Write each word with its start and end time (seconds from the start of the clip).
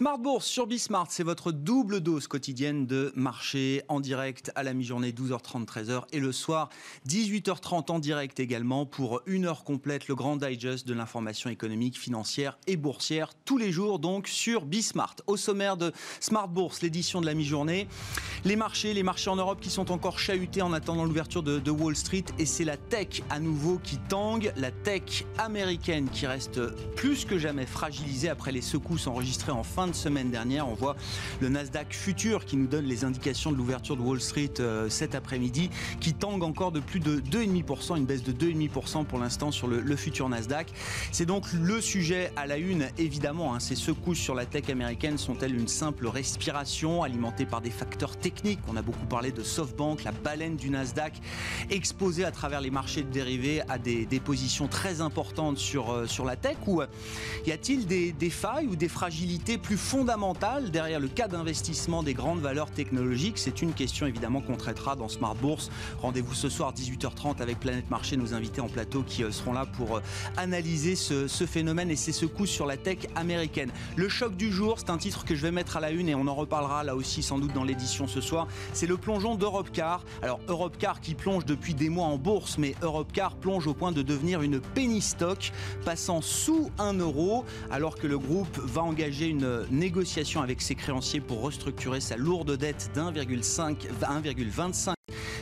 Smart 0.00 0.18
Bourse 0.18 0.46
sur 0.46 0.66
Bismart, 0.66 1.08
c'est 1.10 1.22
votre 1.22 1.52
double 1.52 2.00
dose 2.00 2.26
quotidienne 2.26 2.86
de 2.86 3.12
marché 3.16 3.82
en 3.88 4.00
direct 4.00 4.50
à 4.54 4.62
la 4.62 4.72
mi-journée 4.72 5.12
12h30 5.12 5.66
13h 5.66 6.04
et 6.10 6.20
le 6.20 6.32
soir 6.32 6.70
18h30 7.06 7.92
en 7.92 7.98
direct 7.98 8.40
également 8.40 8.86
pour 8.86 9.20
une 9.26 9.44
heure 9.44 9.62
complète 9.62 10.08
le 10.08 10.14
grand 10.14 10.36
digest 10.36 10.88
de 10.88 10.94
l'information 10.94 11.50
économique, 11.50 11.98
financière 11.98 12.58
et 12.66 12.78
boursière 12.78 13.32
tous 13.44 13.58
les 13.58 13.72
jours 13.72 13.98
donc 13.98 14.26
sur 14.26 14.64
Bismart. 14.64 15.16
Au 15.26 15.36
sommaire 15.36 15.76
de 15.76 15.92
Smart 16.18 16.48
Bourse, 16.48 16.80
l'édition 16.80 17.20
de 17.20 17.26
la 17.26 17.34
mi-journée, 17.34 17.86
les 18.46 18.56
marchés, 18.56 18.94
les 18.94 19.02
marchés 19.02 19.28
en 19.28 19.36
Europe 19.36 19.60
qui 19.60 19.68
sont 19.68 19.92
encore 19.92 20.18
chahutés 20.18 20.62
en 20.62 20.72
attendant 20.72 21.04
l'ouverture 21.04 21.42
de, 21.42 21.70
Wall 21.70 21.94
Street 21.94 22.24
et 22.38 22.46
c'est 22.46 22.64
la 22.64 22.78
tech 22.78 23.20
à 23.28 23.38
nouveau 23.38 23.76
qui 23.76 23.98
tangue, 23.98 24.50
la 24.56 24.70
tech 24.70 25.26
américaine 25.36 26.08
qui 26.08 26.26
reste 26.26 26.58
plus 26.94 27.26
que 27.26 27.36
jamais 27.36 27.66
fragilisée 27.66 28.30
après 28.30 28.50
les 28.50 28.62
secousses 28.62 29.06
enregistrées 29.06 29.52
en 29.52 29.62
fin 29.62 29.88
de 29.88 29.89
semaine 29.94 30.30
dernière. 30.30 30.68
On 30.68 30.74
voit 30.74 30.96
le 31.40 31.48
Nasdaq 31.48 31.92
futur 31.92 32.44
qui 32.44 32.56
nous 32.56 32.66
donne 32.66 32.84
les 32.84 33.04
indications 33.04 33.52
de 33.52 33.56
l'ouverture 33.56 33.96
de 33.96 34.02
Wall 34.02 34.20
Street 34.20 34.52
euh, 34.60 34.88
cet 34.88 35.14
après-midi, 35.14 35.70
qui 36.00 36.14
tangue 36.14 36.42
encore 36.42 36.72
de 36.72 36.80
plus 36.80 37.00
de 37.00 37.20
2,5%, 37.20 37.96
une 37.96 38.06
baisse 38.06 38.22
de 38.22 38.32
2,5% 38.32 39.04
pour 39.04 39.18
l'instant 39.18 39.50
sur 39.50 39.66
le, 39.66 39.96
futur 39.96 40.28
Nasdaq. 40.28 40.72
C'est 41.12 41.26
donc 41.26 41.52
le 41.52 41.80
sujet 41.80 42.32
à 42.36 42.46
la 42.46 42.56
une, 42.56 42.88
évidemment. 42.98 43.54
Hein. 43.54 43.60
ces 43.60 43.74
secousses 43.74 44.18
sur 44.18 44.34
la 44.34 44.46
tech 44.46 44.68
américaine 44.70 45.18
sont-elles 45.18 45.54
une 45.54 45.68
simple 45.68 46.06
respiration 46.06 47.02
alimentée 47.02 47.46
par 47.46 47.60
des 47.60 47.70
facteurs 47.70 48.16
techniques? 48.16 48.60
On 48.68 48.76
a 48.76 48.82
beaucoup 48.82 49.06
parlé 49.06 49.32
de 49.32 49.42
SoftBank, 49.42 50.04
la 50.04 50.12
baleine 50.12 50.56
du 50.56 50.70
Nasdaq, 50.70 51.14
exposée 51.70 52.24
à 52.24 52.30
travers 52.30 52.60
les 52.60 52.70
marchés 52.70 53.02
de 53.02 53.10
dérivés 53.10 53.62
à 53.68 53.78
des, 53.78 54.06
positions 54.24 54.68
très 54.68 55.00
importantes 55.00 55.56
sur, 55.56 55.90
euh, 55.90 56.06
sur 56.06 56.24
la 56.24 56.36
tech 56.36 56.56
Ou 56.66 56.82
euh, 56.82 56.86
y 57.46 57.52
a-t-il 57.52 57.86
des, 57.86 58.12
des 58.12 58.30
failles 58.30 58.66
ou 58.66 58.76
des 58.76 58.88
fragilités 58.88 59.58
plus 59.58 59.69
fondamentale 59.76 60.70
derrière 60.70 61.00
le 61.00 61.08
cas 61.08 61.28
d'investissement 61.28 62.02
des 62.02 62.14
grandes 62.14 62.40
valeurs 62.40 62.70
technologiques? 62.70 63.38
C'est 63.38 63.62
une 63.62 63.72
question 63.72 64.06
évidemment 64.06 64.40
qu'on 64.40 64.56
traitera 64.56 64.96
dans 64.96 65.08
Smart 65.08 65.34
Bourse. 65.34 65.70
Rendez-vous 66.00 66.34
ce 66.34 66.48
soir 66.48 66.72
18h30 66.72 67.40
avec 67.40 67.60
Planète 67.60 67.90
Marché, 67.90 68.16
nos 68.16 68.34
invités 68.34 68.60
en 68.60 68.68
plateau 68.68 69.02
qui 69.02 69.24
euh, 69.24 69.30
seront 69.30 69.52
là 69.52 69.66
pour 69.66 69.96
euh, 69.96 70.02
analyser 70.36 70.96
ce, 70.96 71.26
phénomène 71.46 71.90
et 71.90 71.96
ses 71.96 72.12
secousses 72.12 72.50
sur 72.50 72.66
la 72.66 72.76
tech 72.76 72.98
américaine. 73.16 73.70
Le 73.96 74.08
choc 74.08 74.36
du 74.36 74.52
jour, 74.52 74.78
c'est 74.78 74.90
un 74.90 74.98
titre 74.98 75.24
que 75.24 75.34
je 75.34 75.42
vais 75.42 75.50
mettre 75.50 75.76
à 75.76 75.80
la 75.80 75.90
une 75.90 76.08
et 76.08 76.14
on 76.14 76.26
en 76.26 76.34
reparlera 76.34 76.84
là 76.84 76.94
aussi 76.94 77.22
sans 77.22 77.38
doute 77.38 77.52
dans 77.52 77.64
l'édition 77.64 78.06
ce 78.06 78.20
soir. 78.20 78.46
C'est 78.72 78.86
le 78.86 78.96
plongeon 78.96 79.34
d'Europecar. 79.34 80.04
Alors 80.22 80.40
Europcar 80.48 81.00
qui 81.00 81.14
plonge 81.14 81.44
depuis 81.44 81.74
des 81.74 81.88
mois 81.88 82.06
en 82.06 82.18
bourse, 82.18 82.58
mais 82.58 82.74
Europcar 82.82 83.36
plonge 83.36 83.66
au 83.66 83.74
point 83.74 83.92
de 83.92 84.02
devenir 84.02 84.42
une 84.42 84.60
penny 84.60 85.00
stock, 85.00 85.52
passant 85.84 86.20
sous 86.20 86.70
1 86.78 86.94
euro, 86.94 87.44
alors 87.70 87.96
que 87.96 88.06
le 88.06 88.18
groupe 88.18 88.58
va 88.58 88.82
engager 88.82 89.26
une 89.26 89.59
négociation 89.70 90.42
avec 90.42 90.62
ses 90.62 90.74
créanciers 90.74 91.20
pour 91.20 91.42
restructurer 91.42 92.00
sa 92.00 92.16
lourde 92.16 92.56
dette 92.56 92.90
d'1,5 92.94 93.76
1,25 94.00 94.94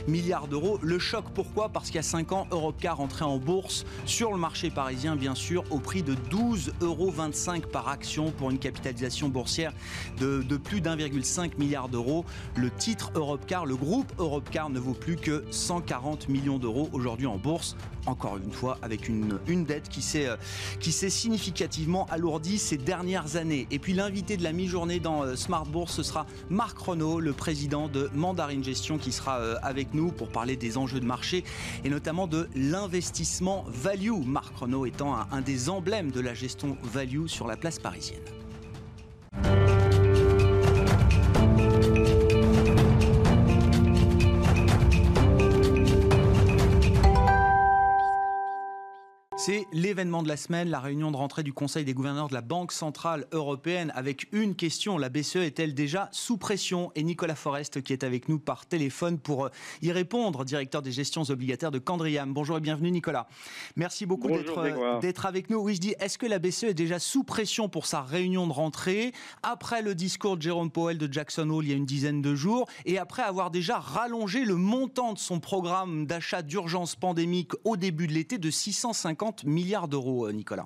milliards 0.07 0.47
d'euros. 0.47 0.79
Le 0.81 0.99
choc, 0.99 1.25
pourquoi? 1.33 1.69
Parce 1.69 1.87
qu'il 1.87 1.95
y 1.95 1.99
a 1.99 2.03
5 2.03 2.31
ans, 2.31 2.47
Europcar 2.51 2.99
entrait 2.99 3.25
en 3.25 3.37
bourse 3.37 3.85
sur 4.05 4.31
le 4.31 4.37
marché 4.37 4.69
parisien, 4.69 5.15
bien 5.15 5.35
sûr, 5.35 5.63
au 5.69 5.79
prix 5.79 6.03
de 6.03 6.15
12,25 6.15 6.81
euros 6.81 7.13
par 7.71 7.87
action 7.87 8.31
pour 8.31 8.49
une 8.51 8.59
capitalisation 8.59 9.29
boursière 9.29 9.73
de, 10.19 10.41
de 10.41 10.57
plus 10.57 10.81
d'1,5 10.81 11.57
milliard 11.57 11.89
d'euros. 11.89 12.25
Le 12.55 12.69
titre 12.71 13.11
Europcar, 13.15 13.65
le 13.65 13.75
groupe 13.75 14.11
Europcar 14.17 14.69
ne 14.69 14.79
vaut 14.79 14.93
plus 14.93 15.15
que 15.15 15.43
140 15.51 16.29
millions 16.29 16.57
d'euros 16.57 16.89
aujourd'hui 16.93 17.27
en 17.27 17.37
bourse. 17.37 17.75
Encore 18.05 18.37
une 18.37 18.51
fois, 18.51 18.77
avec 18.81 19.07
une, 19.07 19.39
une 19.47 19.65
dette 19.65 19.89
qui 19.89 20.01
s'est, 20.01 20.27
euh, 20.27 20.35
qui 20.79 20.91
s'est 20.91 21.09
significativement 21.09 22.05
alourdie 22.09 22.57
ces 22.57 22.77
dernières 22.77 23.35
années. 23.35 23.67
Et 23.71 23.79
puis 23.79 23.93
l'invité 23.93 24.37
de 24.37 24.43
la 24.43 24.51
mi-journée 24.51 24.99
dans 24.99 25.23
euh, 25.23 25.35
Smart 25.35 25.65
Bourse, 25.65 25.93
ce 25.93 26.03
sera 26.03 26.25
Marc 26.49 26.77
Renault, 26.77 27.19
le 27.19 27.33
président 27.33 27.87
de 27.87 28.09
Mandarin 28.13 28.63
Gestion, 28.63 28.97
qui 28.97 29.11
sera 29.11 29.39
euh, 29.39 29.55
avec 29.63 29.93
nous 29.93 30.11
pour 30.11 30.29
parler 30.29 30.55
des 30.55 30.77
enjeux 30.77 30.99
de 30.99 31.05
marché 31.05 31.43
et 31.83 31.89
notamment 31.89 32.27
de 32.27 32.47
l'investissement 32.55 33.65
value. 33.67 34.23
Marc 34.25 34.55
Renault 34.55 34.85
étant 34.85 35.15
un 35.31 35.41
des 35.41 35.69
emblèmes 35.69 36.11
de 36.11 36.19
la 36.19 36.33
gestion 36.33 36.77
value 36.83 37.27
sur 37.27 37.47
la 37.47 37.57
place 37.57 37.79
parisienne. 37.79 38.38
C'est 49.49 49.65
l'événement 49.73 50.21
de 50.21 50.27
la 50.27 50.37
semaine, 50.37 50.69
la 50.69 50.79
réunion 50.79 51.09
de 51.09 51.17
rentrée 51.17 51.41
du 51.41 51.53
Conseil 51.53 51.83
des 51.83 51.95
gouverneurs 51.95 52.27
de 52.27 52.35
la 52.35 52.41
Banque 52.41 52.71
Centrale 52.71 53.25
Européenne 53.31 53.91
avec 53.95 54.27
une 54.31 54.53
question. 54.53 54.99
La 54.99 55.09
BCE 55.09 55.37
est-elle 55.37 55.73
déjà 55.73 56.07
sous 56.11 56.37
pression? 56.37 56.91
Et 56.93 57.01
Nicolas 57.01 57.33
Forest 57.33 57.81
qui 57.81 57.91
est 57.91 58.03
avec 58.03 58.29
nous 58.29 58.37
par 58.37 58.67
téléphone 58.67 59.17
pour 59.17 59.45
euh, 59.45 59.49
y 59.81 59.91
répondre, 59.91 60.45
directeur 60.45 60.83
des 60.83 60.91
gestions 60.91 61.23
obligataires 61.23 61.71
de 61.71 61.79
Candriam. 61.79 62.31
Bonjour 62.31 62.57
et 62.57 62.59
bienvenue 62.59 62.91
Nicolas. 62.91 63.27
Merci 63.75 64.05
beaucoup 64.05 64.29
euh, 64.29 64.99
d'être 64.99 65.25
avec 65.25 65.49
nous. 65.49 65.57
Oui, 65.57 65.73
je 65.73 65.79
dis, 65.79 65.95
est-ce 65.99 66.19
que 66.19 66.27
la 66.27 66.37
BCE 66.37 66.65
est 66.65 66.73
déjà 66.75 66.99
sous 66.99 67.23
pression 67.23 67.69
pour 67.69 67.87
sa 67.87 68.03
réunion 68.03 68.45
de 68.45 68.53
rentrée? 68.53 69.13
Après 69.41 69.81
le 69.81 69.95
discours 69.95 70.37
de 70.37 70.43
Jérôme 70.43 70.69
Powell 70.69 70.99
de 70.99 71.11
Jackson 71.11 71.49
Hole 71.49 71.65
il 71.65 71.71
y 71.71 71.73
a 71.73 71.75
une 71.75 71.87
dizaine 71.87 72.21
de 72.21 72.35
jours 72.35 72.67
et 72.85 72.99
après 72.99 73.23
avoir 73.23 73.49
déjà 73.49 73.79
rallongé 73.79 74.45
le 74.45 74.57
montant 74.57 75.13
de 75.13 75.17
son 75.17 75.39
programme 75.39 76.05
d'achat 76.05 76.43
d'urgence 76.43 76.95
pandémique 76.95 77.53
au 77.63 77.77
début 77.77 78.05
de 78.05 78.13
l'été 78.13 78.37
de 78.37 78.51
650 78.51 79.38
milliards 79.45 79.87
d'euros, 79.87 80.27
euh, 80.27 80.31
Nicolas 80.31 80.65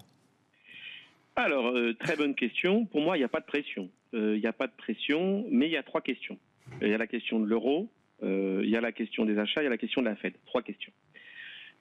Alors, 1.35 1.67
euh, 1.67 1.93
très 1.93 2.15
bonne 2.15 2.35
question. 2.35 2.85
Pour 2.85 3.01
moi, 3.01 3.17
il 3.17 3.21
n'y 3.21 3.25
a 3.25 3.29
pas 3.29 3.39
de 3.39 3.45
pression. 3.45 3.89
Euh, 4.13 4.35
il 4.35 4.41
n'y 4.41 4.47
a 4.47 4.53
pas 4.53 4.67
de 4.67 4.73
pression, 4.73 5.45
mais 5.49 5.67
il 5.67 5.71
y 5.71 5.77
a 5.77 5.83
trois 5.83 6.01
questions. 6.01 6.37
Il 6.81 6.87
y 6.87 6.93
a 6.93 6.97
la 6.97 7.07
question 7.07 7.39
de 7.39 7.45
l'euro, 7.45 7.89
il 8.21 8.69
y 8.69 8.77
a 8.77 8.81
la 8.81 8.93
question 8.93 9.25
des 9.25 9.37
achats, 9.37 9.61
il 9.61 9.65
y 9.65 9.67
a 9.67 9.69
la 9.69 9.77
question 9.77 10.01
de 10.01 10.07
la 10.07 10.15
Fed. 10.15 10.33
Trois 10.45 10.61
questions. 10.61 10.93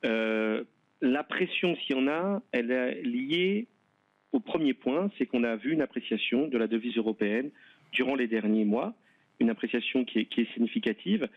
la 0.03 1.25
pression, 1.25 1.77
s'il 1.77 1.97
y 1.97 1.99
en 1.99 2.09
a, 2.09 2.43
elle 2.51 2.73
est 2.73 3.03
liée 3.03 3.69
au 4.33 4.41
premier 4.41 4.75
point, 4.75 5.09
c'est 5.17 5.27
qu'on 5.27 5.45
a 5.45 5.55
vu 5.55 5.73
une 5.73 5.83
appréciation 5.83 6.49
de 6.49 6.59
la 6.59 6.67
devise 6.67 6.97
européenne 6.97 7.51
durant 7.93 8.17
les 8.17 8.27
derniers 8.27 8.65
mois, 8.65 8.93
une 9.39 9.51
appréciation 9.51 10.05
qui 10.05 10.19
est 10.19 10.53
significative. 10.53 11.29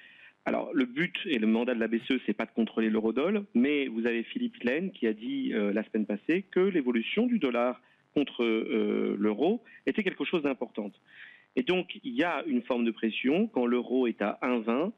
Alors, 0.47 0.69
le 0.73 0.85
but 0.85 1.15
et 1.25 1.39
le 1.39 1.47
mandat 1.47 1.73
de 1.73 1.79
la 1.79 1.87
BCE, 1.87 2.21
c'est 2.25 2.33
pas 2.33 2.45
de 2.45 2.51
contrôler 2.51 2.91
l'eurodoll, 2.91 3.45
mais 3.55 3.87
vous 3.87 4.05
avez 4.05 4.21
Philippe 4.21 4.57
Laine 4.63 4.91
qui 4.91 5.07
a 5.07 5.13
dit 5.13 5.51
euh, 5.53 5.73
la 5.73 5.83
semaine 5.83 6.05
passée 6.05 6.43
que 6.51 6.59
l'évolution 6.59 7.25
du 7.25 7.39
dollar 7.39 7.81
contre 8.13 8.43
euh, 8.43 9.15
l'euro 9.19 9.63
était 9.87 10.03
quelque 10.03 10.23
chose 10.23 10.43
d'important. 10.43 10.91
Et 11.55 11.63
donc, 11.63 11.99
il 12.03 12.13
y 12.13 12.23
a 12.23 12.43
une 12.45 12.61
forme 12.61 12.85
de 12.85 12.91
pression 12.91 13.47
quand 13.47 13.65
l'euro 13.65 14.05
est 14.05 14.21
à 14.21 14.37
1,20. 14.43 14.91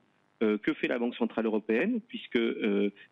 Euh, 0.43 0.59
que 0.59 0.71
fait 0.75 0.87
la 0.87 0.99
Banque 0.99 1.15
centrale 1.15 1.47
européenne 1.47 1.99
Puisque 2.09 2.39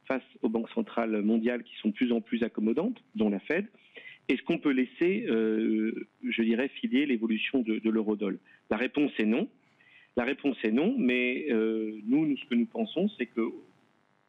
face 0.07 0.21
aux 0.43 0.49
banques 0.49 0.69
centrales 0.69 1.23
mondiales 1.23 1.63
qui 1.63 1.75
sont 1.77 1.87
de 1.87 1.93
plus 1.93 2.11
en 2.11 2.21
plus 2.21 2.43
accommodantes, 2.43 3.01
dont 3.15 3.29
la 3.29 3.39
Fed, 3.39 3.65
est-ce 4.27 4.43
qu'on 4.43 4.59
peut 4.59 4.71
laisser, 4.71 5.25
je 5.27 6.41
dirais, 6.43 6.67
filer 6.67 7.07
l'évolution 7.07 7.61
de, 7.61 7.79
de 7.79 7.89
l'eurodoll? 7.89 8.37
La 8.69 8.77
réponse 8.77 9.11
est 9.17 9.25
non. 9.25 9.47
La 10.17 10.23
réponse 10.23 10.57
est 10.63 10.71
non, 10.71 10.95
mais 10.97 11.47
euh, 11.49 11.99
nous, 12.07 12.37
ce 12.37 12.45
que 12.45 12.55
nous 12.55 12.65
pensons, 12.65 13.09
c'est 13.17 13.25
que 13.25 13.41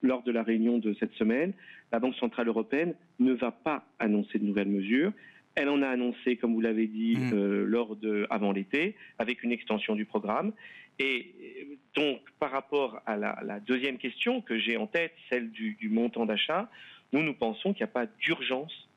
lors 0.02 0.22
de 0.22 0.32
la 0.32 0.42
réunion 0.42 0.78
de 0.78 0.94
cette 0.94 1.12
semaine, 1.12 1.52
la 1.92 2.00
Banque 2.00 2.16
centrale 2.16 2.48
européenne 2.48 2.94
ne 3.20 3.32
va 3.32 3.52
pas 3.52 3.84
annoncer 3.98 4.38
de 4.38 4.44
nouvelles 4.44 4.68
mesures. 4.68 5.12
Elle 5.54 5.68
en 5.68 5.82
a 5.82 5.88
annoncé, 5.88 6.36
comme 6.36 6.54
vous 6.54 6.60
l'avez 6.60 6.86
dit, 6.86 7.16
mmh. 7.16 7.32
euh, 7.32 7.64
lors 7.64 7.96
de 7.96 8.26
avant 8.30 8.52
l'été, 8.52 8.96
avec 9.18 9.42
une 9.42 9.52
extension 9.52 9.94
du 9.94 10.04
programme. 10.04 10.52
Et 10.98 11.78
donc, 11.94 12.20
par 12.40 12.50
rapport 12.50 13.00
à 13.06 13.16
la, 13.16 13.60
deuxième 13.60 13.98
question 13.98 14.40
que 14.40 14.58
j'ai 14.58 14.76
en 14.76 14.86
tête, 14.86 15.12
celle 15.30 15.50
du, 15.50 15.76
montant 15.88 16.26
d'achat, 16.26 16.68
nous, 17.12 17.22
nous 17.22 17.34
pensons 17.34 17.72
qu'il 17.72 17.84
n'y 17.84 17.90
a 17.90 17.92
pas 17.92 18.06
d'urgence 18.06 18.88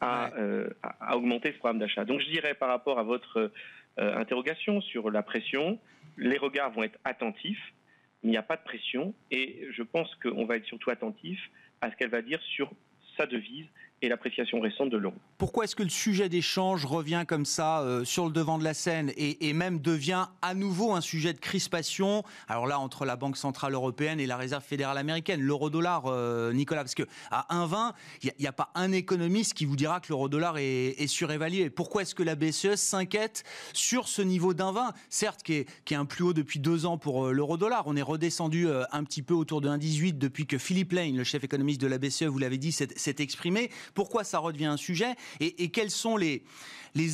à, 0.00 0.34
euh, 0.36 0.68
à, 0.82 1.16
augmenter 1.16 1.52
ce 1.52 1.58
programme 1.58 1.78
d'achat. 1.78 2.04
Donc, 2.04 2.20
je 2.20 2.30
dirais 2.30 2.54
par 2.54 2.68
rapport 2.68 2.98
à 2.98 3.02
votre 3.02 3.52
interrogation 3.98 4.80
sur 4.80 5.10
la 5.10 5.22
pression, 5.22 5.78
les 6.18 6.38
regards 6.38 6.72
vont 6.72 6.82
être 6.82 6.98
attentifs, 7.04 7.74
il 8.22 8.30
n'y 8.30 8.36
a 8.36 8.42
pas 8.42 8.56
de 8.56 8.64
pression, 8.64 9.14
et 9.30 9.68
je 9.70 9.82
pense 9.82 10.12
qu'on 10.16 10.44
va 10.44 10.56
être 10.56 10.66
surtout 10.66 10.90
attentif 10.90 11.40
à 11.80 11.90
ce 11.90 11.96
qu'elle 11.96 12.10
va 12.10 12.22
dire 12.22 12.42
sur 12.42 12.72
sa 13.18 13.26
devise 13.26 13.66
et 14.02 14.08
l'appréciation 14.08 14.60
récente 14.60 14.90
de 14.90 14.96
l'euro. 14.96 15.16
Pourquoi 15.38 15.64
est-ce 15.64 15.74
que 15.74 15.82
le 15.82 15.88
sujet 15.88 16.28
d'échange 16.28 16.84
revient 16.84 17.24
comme 17.26 17.44
ça 17.44 17.80
euh, 17.80 18.04
sur 18.04 18.26
le 18.26 18.32
devant 18.32 18.58
de 18.58 18.64
la 18.64 18.74
scène 18.74 19.12
et, 19.16 19.52
même 19.52 19.80
devient 19.80 20.26
à 20.40 20.54
nouveau 20.54 20.92
un 20.92 21.00
sujet 21.00 21.32
de 21.32 21.38
crispation? 21.38 22.22
Alors 22.46 22.66
là, 22.66 22.78
entre 22.78 23.04
la 23.04 23.16
Banque 23.16 23.36
Centrale 23.36 23.74
Européenne 23.74 24.20
et 24.20 24.26
la 24.26 24.36
Réserve 24.36 24.62
Fédérale 24.62 24.98
Américaine, 24.98 25.40
l'euro-dollar, 25.40 26.04
euh, 26.06 26.52
Nicolas, 26.52 26.82
parce 26.82 26.94
que 26.94 27.02
à 27.30 27.46
1,20, 27.50 27.92
il 28.22 28.32
n'y 28.38 28.46
a, 28.46 28.52
pas 28.52 28.70
un 28.74 28.92
économiste 28.92 29.54
qui 29.54 29.64
vous 29.64 29.76
dira 29.76 30.00
que 30.00 30.08
l'euro-dollar 30.10 30.58
est, 30.58 31.06
surévalué. 31.08 31.70
Pourquoi 31.70 32.02
est-ce 32.02 32.14
que 32.14 32.22
la 32.22 32.34
BCE 32.34 32.76
s'inquiète 32.76 33.44
sur 33.72 34.08
ce 34.08 34.22
niveau 34.22 34.54
d'1,20 34.54 34.92
Certes, 35.08 35.42
qui 35.42 35.54
est, 35.54 35.66
est 35.90 35.94
un 35.94 36.04
plus 36.04 36.22
haut 36.22 36.32
depuis 36.32 36.60
deux 36.60 36.86
ans 36.86 36.98
pour 36.98 37.26
euh, 37.26 37.32
l'euro-dollar. 37.32 37.84
On 37.86 37.96
est 37.96 38.02
redescendu 38.02 38.68
un 38.92 39.04
petit 39.04 39.22
peu 39.22 39.34
autour 39.34 39.60
de 39.60 39.68
1,18 39.68 40.18
depuis 40.18 40.46
que 40.46 40.58
Philippe 40.58 40.92
Lane, 40.92 41.16
le 41.16 41.24
chef 41.24 41.42
économiste 41.42 41.80
de 41.80 41.86
la 41.86 41.98
BCE, 41.98 42.24
vous 42.24 42.38
l'avez 42.38 42.58
dit, 42.58 42.72
exprimé. 43.20 43.70
Pourquoi 43.94 44.24
ça 44.24 44.38
redevient 44.38 44.66
un 44.66 44.76
sujet 44.76 45.14
et, 45.40 45.70
quels 45.70 45.90
sont 45.90 46.16
les, 46.16 46.42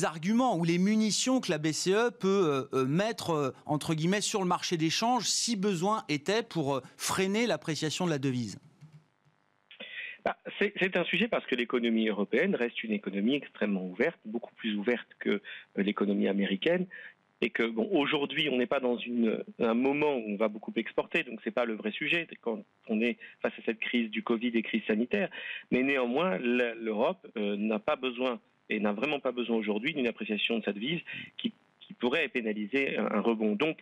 arguments 0.03 0.57
ou 0.57 0.63
les 0.63 0.77
munitions 0.77 1.41
que 1.41 1.51
la 1.51 1.57
BCE 1.57 2.11
peut 2.19 2.67
euh, 2.73 2.85
mettre, 2.85 3.53
entre 3.65 3.93
guillemets, 3.93 4.21
sur 4.21 4.41
le 4.41 4.47
marché 4.47 4.77
d'échange 4.77 5.25
si 5.25 5.55
besoin 5.55 6.03
était 6.09 6.43
pour 6.43 6.81
freiner 6.97 7.47
l'appréciation 7.47 8.05
de 8.05 8.11
la 8.11 8.17
devise? 8.17 8.57
Bah, 10.25 10.35
c'est 10.59 10.97
un 10.97 11.03
sujet 11.03 11.27
parce 11.27 11.45
que 11.45 11.53
l'économie 11.53 12.07
européenne 12.07 12.55
reste 12.55 12.83
une 12.83 12.93
économie 12.93 13.35
extrêmement 13.35 13.85
ouverte, 13.85 14.19
beaucoup 14.25 14.55
plus 14.55 14.75
ouverte 14.75 15.07
que 15.19 15.29
euh, 15.29 15.39
l'économie 15.77 16.27
américaine. 16.27 16.87
Et 17.41 17.49
que 17.49 17.63
bon, 17.63 17.89
aujourd'hui, 17.91 18.49
on 18.49 18.57
n'est 18.57 18.65
pas 18.65 18.79
dans 18.79 18.97
une, 18.97 19.43
un 19.59 19.73
moment 19.73 20.15
où 20.15 20.23
on 20.27 20.37
va 20.37 20.47
beaucoup 20.47 20.71
exporter, 20.77 21.23
donc 21.23 21.41
c'est 21.43 21.51
pas 21.51 21.65
le 21.65 21.73
vrai 21.73 21.91
sujet 21.91 22.27
quand 22.41 22.63
on 22.87 23.01
est 23.01 23.17
face 23.41 23.53
à 23.59 23.61
cette 23.65 23.79
crise 23.79 24.09
du 24.09 24.23
Covid 24.23 24.51
et 24.55 24.61
crise 24.61 24.83
sanitaire. 24.87 25.29
Mais 25.69 25.83
néanmoins, 25.83 26.37
l'Europe 26.37 27.27
euh, 27.37 27.57
n'a 27.57 27.79
pas 27.79 27.97
besoin 27.97 28.39
et 28.69 28.79
n'a 28.79 28.93
vraiment 28.93 29.19
pas 29.19 29.31
besoin 29.31 29.57
aujourd'hui 29.57 29.93
d'une 29.93 30.07
appréciation 30.07 30.59
de 30.59 30.63
sa 30.63 30.73
devise 30.73 31.01
qui, 31.37 31.53
qui 31.81 31.93
pourrait 31.93 32.27
pénaliser 32.29 32.97
un, 32.97 33.19
rebond. 33.19 33.55
Donc, 33.55 33.77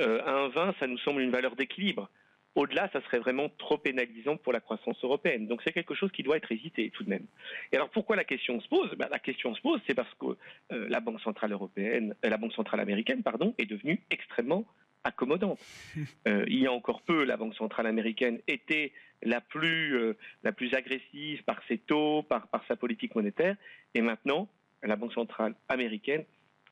euh, 0.00 0.20
un 0.26 0.48
20, 0.48 0.74
ça 0.80 0.86
nous 0.86 0.98
semble 0.98 1.20
une 1.20 1.30
valeur 1.30 1.56
d'équilibre. 1.56 2.08
Au-delà, 2.54 2.90
ça 2.92 3.00
serait 3.02 3.18
vraiment 3.18 3.48
trop 3.56 3.78
pénalisant 3.78 4.36
pour 4.36 4.52
la 4.52 4.60
croissance 4.60 5.02
européenne. 5.02 5.46
Donc 5.46 5.62
c'est 5.64 5.72
quelque 5.72 5.94
chose 5.94 6.12
qui 6.12 6.22
doit 6.22 6.36
être 6.36 6.52
hésité 6.52 6.90
tout 6.90 7.02
de 7.02 7.08
même. 7.08 7.24
Et 7.72 7.76
alors 7.76 7.88
pourquoi 7.88 8.14
la 8.14 8.24
question 8.24 8.60
se 8.60 8.68
pose? 8.68 8.90
Ben, 8.98 9.08
La 9.10 9.18
question 9.18 9.54
se 9.54 9.60
pose, 9.62 9.80
c'est 9.86 9.94
parce 9.94 10.12
que 10.14 10.26
euh, 10.72 10.86
la 10.88 11.00
Banque 11.00 11.20
centrale 11.20 11.52
européenne, 11.52 12.14
euh, 12.24 12.28
la 12.28 12.36
Banque 12.36 12.52
centrale 12.52 12.80
américaine, 12.80 13.22
pardon, 13.22 13.54
est 13.56 13.64
devenue 13.64 14.02
extrêmement 14.10 14.66
accommodante. 15.04 15.58
Euh, 16.28 16.44
il 16.46 16.60
y 16.60 16.66
a 16.66 16.72
encore 16.72 17.02
peu, 17.02 17.24
la 17.24 17.36
Banque 17.36 17.54
centrale 17.56 17.86
américaine 17.86 18.38
était 18.46 18.92
la 19.22 19.40
plus, 19.40 20.14
la 20.44 20.52
plus 20.52 20.72
agressive 20.74 21.42
par 21.42 21.60
ses 21.66 21.78
taux, 21.78 22.22
par, 22.22 22.46
par 22.46 22.64
sa 22.68 22.76
politique 22.76 23.14
monétaire, 23.16 23.56
et 23.94 24.00
maintenant, 24.00 24.48
la 24.82 24.94
Banque 24.94 25.12
centrale 25.12 25.54
américaine 25.68 26.24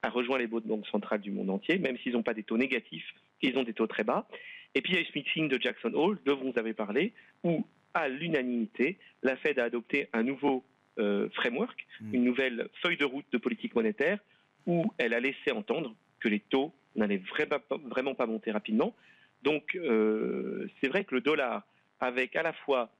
a 0.02 0.08
rejoint 0.08 0.38
les 0.38 0.46
banques 0.46 0.86
centrales 0.86 1.20
du 1.20 1.30
monde 1.30 1.50
entier, 1.50 1.78
même 1.78 1.98
s'ils 1.98 2.12
n'ont 2.12 2.22
pas 2.22 2.34
des 2.34 2.42
taux 2.42 2.56
négatifs, 2.56 3.14
ils 3.42 3.56
ont 3.58 3.62
des 3.62 3.74
taux 3.74 3.86
très 3.86 4.04
bas. 4.04 4.26
Et 4.74 4.82
puis 4.82 4.92
il 4.92 4.96
y 4.96 4.98
a 4.98 5.02
eu 5.02 5.06
ce 5.06 5.12
meeting 5.14 5.48
de 5.48 5.60
Jackson 5.60 5.92
Hole, 5.94 6.18
dont 6.24 6.36
vous 6.36 6.58
avez 6.58 6.74
parlé, 6.74 7.12
où 7.42 7.64
à 7.94 8.08
l'unanimité, 8.08 8.98
la 9.22 9.36
Fed 9.36 9.58
a 9.58 9.64
adopté 9.64 10.08
un 10.12 10.22
nouveau 10.22 10.64
euh, 10.98 11.28
framework, 11.30 11.86
hmm. 12.00 12.14
une 12.14 12.24
nouvelle 12.24 12.68
feuille 12.82 12.96
de 12.96 13.04
route 13.04 13.26
de 13.32 13.38
politique 13.38 13.74
monétaire, 13.74 14.18
où 14.66 14.92
elle 14.98 15.14
a 15.14 15.20
laissé 15.20 15.50
entendre 15.52 15.94
que 16.20 16.28
les 16.28 16.40
taux 16.40 16.72
n'allaient 16.94 17.22
vraiment 17.86 18.14
pas 18.14 18.26
monter 18.26 18.50
rapidement. 18.50 18.94
Donc 19.42 19.74
euh, 19.74 20.68
c'est 20.80 20.88
vrai 20.88 21.04
que 21.04 21.14
le 21.14 21.20
dollar, 21.20 21.66
avec 22.00 22.36
à 22.36 22.42
la 22.42 22.52
fois 22.52 22.90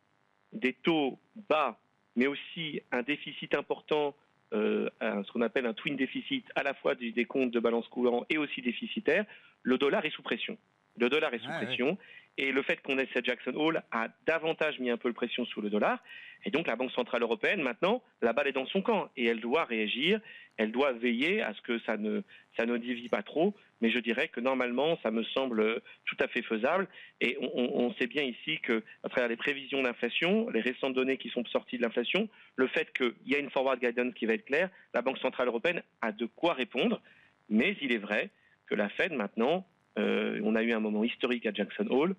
des 0.53 0.73
taux 0.73 1.19
bas, 1.49 1.79
mais 2.17 2.27
aussi 2.27 2.81
un 2.91 3.03
déficit 3.03 3.55
important, 3.55 4.17
euh, 4.53 4.89
ce 5.01 5.31
qu'on 5.33 5.43
appelle 5.43 5.67
un 5.67 5.75
twin 5.75 5.97
déficit, 5.97 6.45
à 6.57 6.63
la 6.63 6.75
fois 6.75 6.95
des 6.95 7.25
comptes 7.25 7.53
de 7.53 7.61
balance 7.61 7.87
courant 7.89 8.25
et 8.31 8.39
aussi 8.39 8.63
déficitaire, 8.63 9.25
le 9.63 9.79
dollar 9.79 10.05
est 10.05 10.11
sous 10.11 10.23
pression. 10.23 10.57
Le 11.01 11.09
dollar 11.09 11.33
est 11.35 11.39
sous 11.39 11.51
pression. 11.51 11.99
Et 12.37 12.53
le 12.53 12.63
fait 12.63 12.81
qu'on 12.81 12.99
ait 12.99 13.09
cette 13.13 13.25
Jackson 13.25 13.55
Hole 13.55 13.83
a 13.91 14.09
davantage 14.27 14.79
mis 14.79 14.91
un 14.91 14.97
peu 14.97 15.09
de 15.09 15.15
pression 15.15 15.45
sur 15.47 15.61
le 15.61 15.69
dollar. 15.69 15.99
Et 16.45 16.51
donc 16.51 16.67
la 16.67 16.77
Banque 16.77 16.93
Centrale 16.93 17.23
Européenne, 17.23 17.61
maintenant, 17.61 18.03
la 18.23 18.33
balle 18.33 18.49
est 18.49 18.53
dans 18.53 18.67
son 18.67 18.83
camp. 18.83 19.11
Et 19.17 19.27
elle 19.27 19.41
doit 19.41 19.65
réagir, 19.65 20.21
elle 20.57 20.73
doit 20.73 20.93
veiller 20.93 21.43
à 21.43 21.53
ce 21.55 21.61
que 21.63 21.79
ça 21.81 21.97
ne, 21.97 22.23
ça 22.57 22.67
ne 22.67 22.77
divise 22.77 23.09
pas 23.09 23.23
trop. 23.23 23.55
Mais 23.81 23.91
je 23.91 23.99
dirais 23.99 24.29
que 24.29 24.41
normalement, 24.41 24.99
ça 25.03 25.11
me 25.11 25.25
semble 25.25 25.81
tout 26.05 26.17
à 26.21 26.29
fait 26.29 26.43
faisable. 26.43 26.87
Et 27.21 27.37
on, 27.41 27.93
sait 27.95 28.07
bien 28.07 28.23
ici 28.23 28.59
que, 28.61 28.83
à 29.03 29.09
travers 29.09 29.29
les 29.29 29.37
prévisions 29.37 29.83
d'inflation, 29.83 30.51
les 30.51 30.61
récentes 30.61 30.95
données 30.95 31.17
qui 31.17 31.31
sont 31.31 31.45
sorties 31.47 31.79
de 31.79 31.83
l'inflation, 31.83 32.29
le 32.57 32.67
fait 32.69 32.93
qu'il 32.93 33.15
y 33.27 33.35
a 33.35 33.39
une 33.39 33.51
forward 33.51 33.81
guidance 33.81 34.15
qui 34.15 34.27
va 34.27 34.35
être 34.35 34.45
claire, 34.45 34.69
la 34.93 35.01
Banque 35.01 35.19
Centrale 35.19 35.49
Européenne 35.49 35.83
a 36.03 36.13
de 36.13 36.27
quoi 36.27 36.53
répondre. 36.53 37.01
Mais 37.49 37.77
il 37.81 37.93
est 37.93 37.99
vrai 37.99 38.31
que 38.67 38.75
la 38.75 38.89
Fed, 38.91 39.13
maintenant, 39.13 39.67
on 39.97 40.55
a 40.55 40.63
eu 40.63 40.73
un 40.73 40.81
moment 40.81 41.05
historique 41.05 41.47
à 41.47 41.53
Jackson 41.53 41.87
Hole 41.91 42.15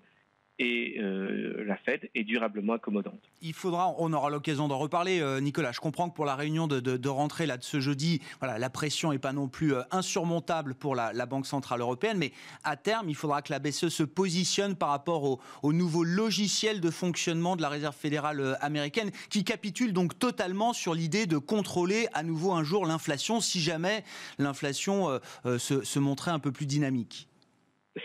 et 0.58 0.96
euh, 1.00 1.64
la 1.66 1.76
Fed 1.76 2.08
est 2.14 2.24
durablement 2.24 2.74
accommodante. 2.74 3.20
Il 3.40 3.54
faudra, 3.54 3.94
on 3.98 4.12
aura 4.12 4.30
l'occasion 4.30 4.68
d'en 4.68 4.78
reparler, 4.78 5.20
euh, 5.20 5.40
Nicolas. 5.40 5.72
Je 5.72 5.80
comprends 5.80 6.08
que 6.10 6.14
pour 6.14 6.24
la 6.24 6.36
réunion 6.36 6.66
de, 6.66 7.08
rentrée 7.08 7.46
là 7.46 7.56
de 7.56 7.64
ce 7.64 7.80
jeudi, 7.80 8.20
voilà, 8.38 8.58
la 8.58 8.70
pression 8.70 9.12
n'est 9.12 9.18
pas 9.18 9.32
non 9.32 9.48
plus 9.48 9.74
insurmontable 9.90 10.74
pour 10.74 10.94
la, 10.94 11.12
Banque 11.26 11.46
centrale 11.46 11.80
européenne, 11.80 12.18
mais 12.18 12.32
à 12.62 12.76
terme, 12.76 13.08
il 13.08 13.14
faudra 13.14 13.42
que 13.42 13.52
la 13.52 13.58
BCE 13.58 13.88
se 13.88 14.02
positionne 14.02 14.76
par 14.76 14.90
rapport 14.90 15.40
au, 15.62 15.72
nouveau 15.72 16.04
logiciel 16.04 16.80
de 16.80 16.90
fonctionnement 16.90 17.56
de 17.56 17.62
la 17.62 17.70
Réserve 17.70 17.96
fédérale 17.96 18.58
américaine, 18.60 19.10
qui 19.30 19.44
capitule 19.44 19.92
donc 19.92 20.18
totalement 20.18 20.72
sur 20.72 20.94
l'idée 20.94 21.26
de 21.26 21.38
contrôler 21.38 22.08
à 22.12 22.22
nouveau 22.22 22.52
un 22.52 22.64
jour 22.64 22.84
l'inflation, 22.84 23.40
si 23.40 23.60
jamais 23.60 24.04
l'inflation 24.38 25.20
se 25.44 25.98
montrait 25.98 26.32
un 26.32 26.38
peu 26.38 26.52
plus 26.52 26.66
dynamique 26.66 27.28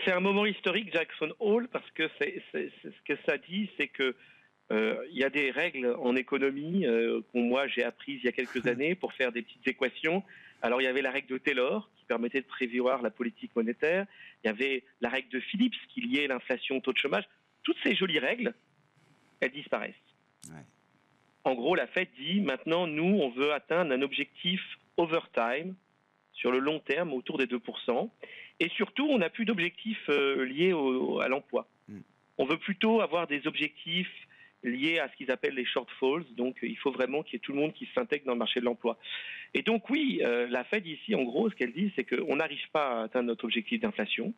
c'est 0.04 0.12
un 0.12 0.20
moment 0.20 0.44
historique, 0.44 0.92
Jackson 0.92 1.32
Hole, 1.40 1.68
parce 1.68 1.90
que 1.92 2.08
c'est, 2.20 2.42
ce 2.52 2.88
que 3.06 3.18
ça 3.26 3.38
dit, 3.38 3.70
c'est 3.76 3.88
que 3.88 4.14
euh, 4.70 5.02
il 5.10 5.16
y 5.16 5.24
a 5.24 5.30
des 5.30 5.50
règles 5.50 5.96
en 6.02 6.14
économie 6.14 6.84
euh, 6.84 7.22
que 7.32 7.38
moi 7.38 7.66
j'ai 7.68 7.82
apprises 7.82 8.20
il 8.22 8.26
y 8.26 8.28
a 8.28 8.32
quelques 8.32 8.66
années 8.66 8.94
pour 8.94 9.14
faire 9.14 9.32
des 9.32 9.40
petites 9.40 9.66
équations. 9.66 10.22
Alors 10.60 10.82
il 10.82 10.84
y 10.84 10.88
avait 10.88 11.00
la 11.00 11.10
règle 11.10 11.28
de 11.28 11.38
Taylor 11.38 11.88
qui 11.96 12.04
permettait 12.04 12.42
de 12.42 12.46
prévoir 12.46 13.00
la 13.00 13.10
politique 13.10 13.56
monétaire. 13.56 14.04
Il 14.44 14.48
y 14.48 14.50
avait 14.50 14.84
la 15.00 15.08
règle 15.08 15.30
de 15.30 15.40
Phillips 15.40 15.74
qui 15.88 16.02
liait 16.02 16.26
l'inflation 16.26 16.76
au 16.76 16.80
taux 16.80 16.92
de 16.92 16.98
chômage. 16.98 17.24
Toutes 17.62 17.78
ces 17.82 17.94
jolies 17.94 18.18
règles, 18.18 18.52
elles 19.40 19.52
disparaissent. 19.52 19.94
En 21.44 21.54
gros, 21.54 21.74
la 21.74 21.86
Fed 21.86 22.08
dit 22.18 22.40
maintenant, 22.40 22.86
nous, 22.86 23.20
on 23.20 23.30
veut 23.30 23.52
atteindre 23.54 23.92
un 23.92 24.02
objectif 24.02 24.60
overtime 24.98 25.74
sur 26.34 26.52
le 26.52 26.58
long 26.58 26.78
terme 26.78 27.14
autour 27.14 27.38
des 27.38 27.46
2%. 27.46 28.10
Et 28.60 28.68
surtout, 28.70 29.06
on 29.08 29.18
n'a 29.18 29.30
plus 29.30 29.44
d'objectifs 29.44 30.08
euh, 30.08 30.44
liés 30.44 30.72
à 31.22 31.28
l'emploi. 31.28 31.68
Hmm. 31.88 32.00
On 32.38 32.44
veut 32.44 32.58
plutôt 32.58 33.00
avoir 33.00 33.26
des 33.26 33.46
objectifs 33.46 34.10
liés 34.62 34.98
à 34.98 35.08
ce 35.08 35.16
qu'ils 35.16 35.30
appellent 35.30 35.54
les 35.54 35.64
shortfalls. 35.64 36.24
Donc, 36.36 36.58
il 36.62 36.76
faut 36.78 36.90
vraiment 36.90 37.22
qu'il 37.22 37.34
y 37.34 37.36
ait 37.36 37.40
tout 37.40 37.52
le 37.52 37.58
monde 37.58 37.72
qui 37.72 37.88
s'intègre 37.94 38.26
dans 38.26 38.32
le 38.32 38.38
marché 38.38 38.60
de 38.60 38.64
l'emploi. 38.64 38.98
Et 39.54 39.62
donc, 39.62 39.88
oui, 39.90 40.20
euh, 40.24 40.46
la 40.48 40.64
Fed 40.64 40.86
ici, 40.86 41.14
en 41.14 41.22
gros, 41.22 41.50
ce 41.50 41.54
qu'elle 41.54 41.72
dit, 41.72 41.92
c'est 41.96 42.04
qu'on 42.04 42.36
n'arrive 42.36 42.68
pas 42.72 43.00
à 43.00 43.04
atteindre 43.04 43.26
notre 43.26 43.44
objectif 43.44 43.80
d'inflation. 43.80 44.34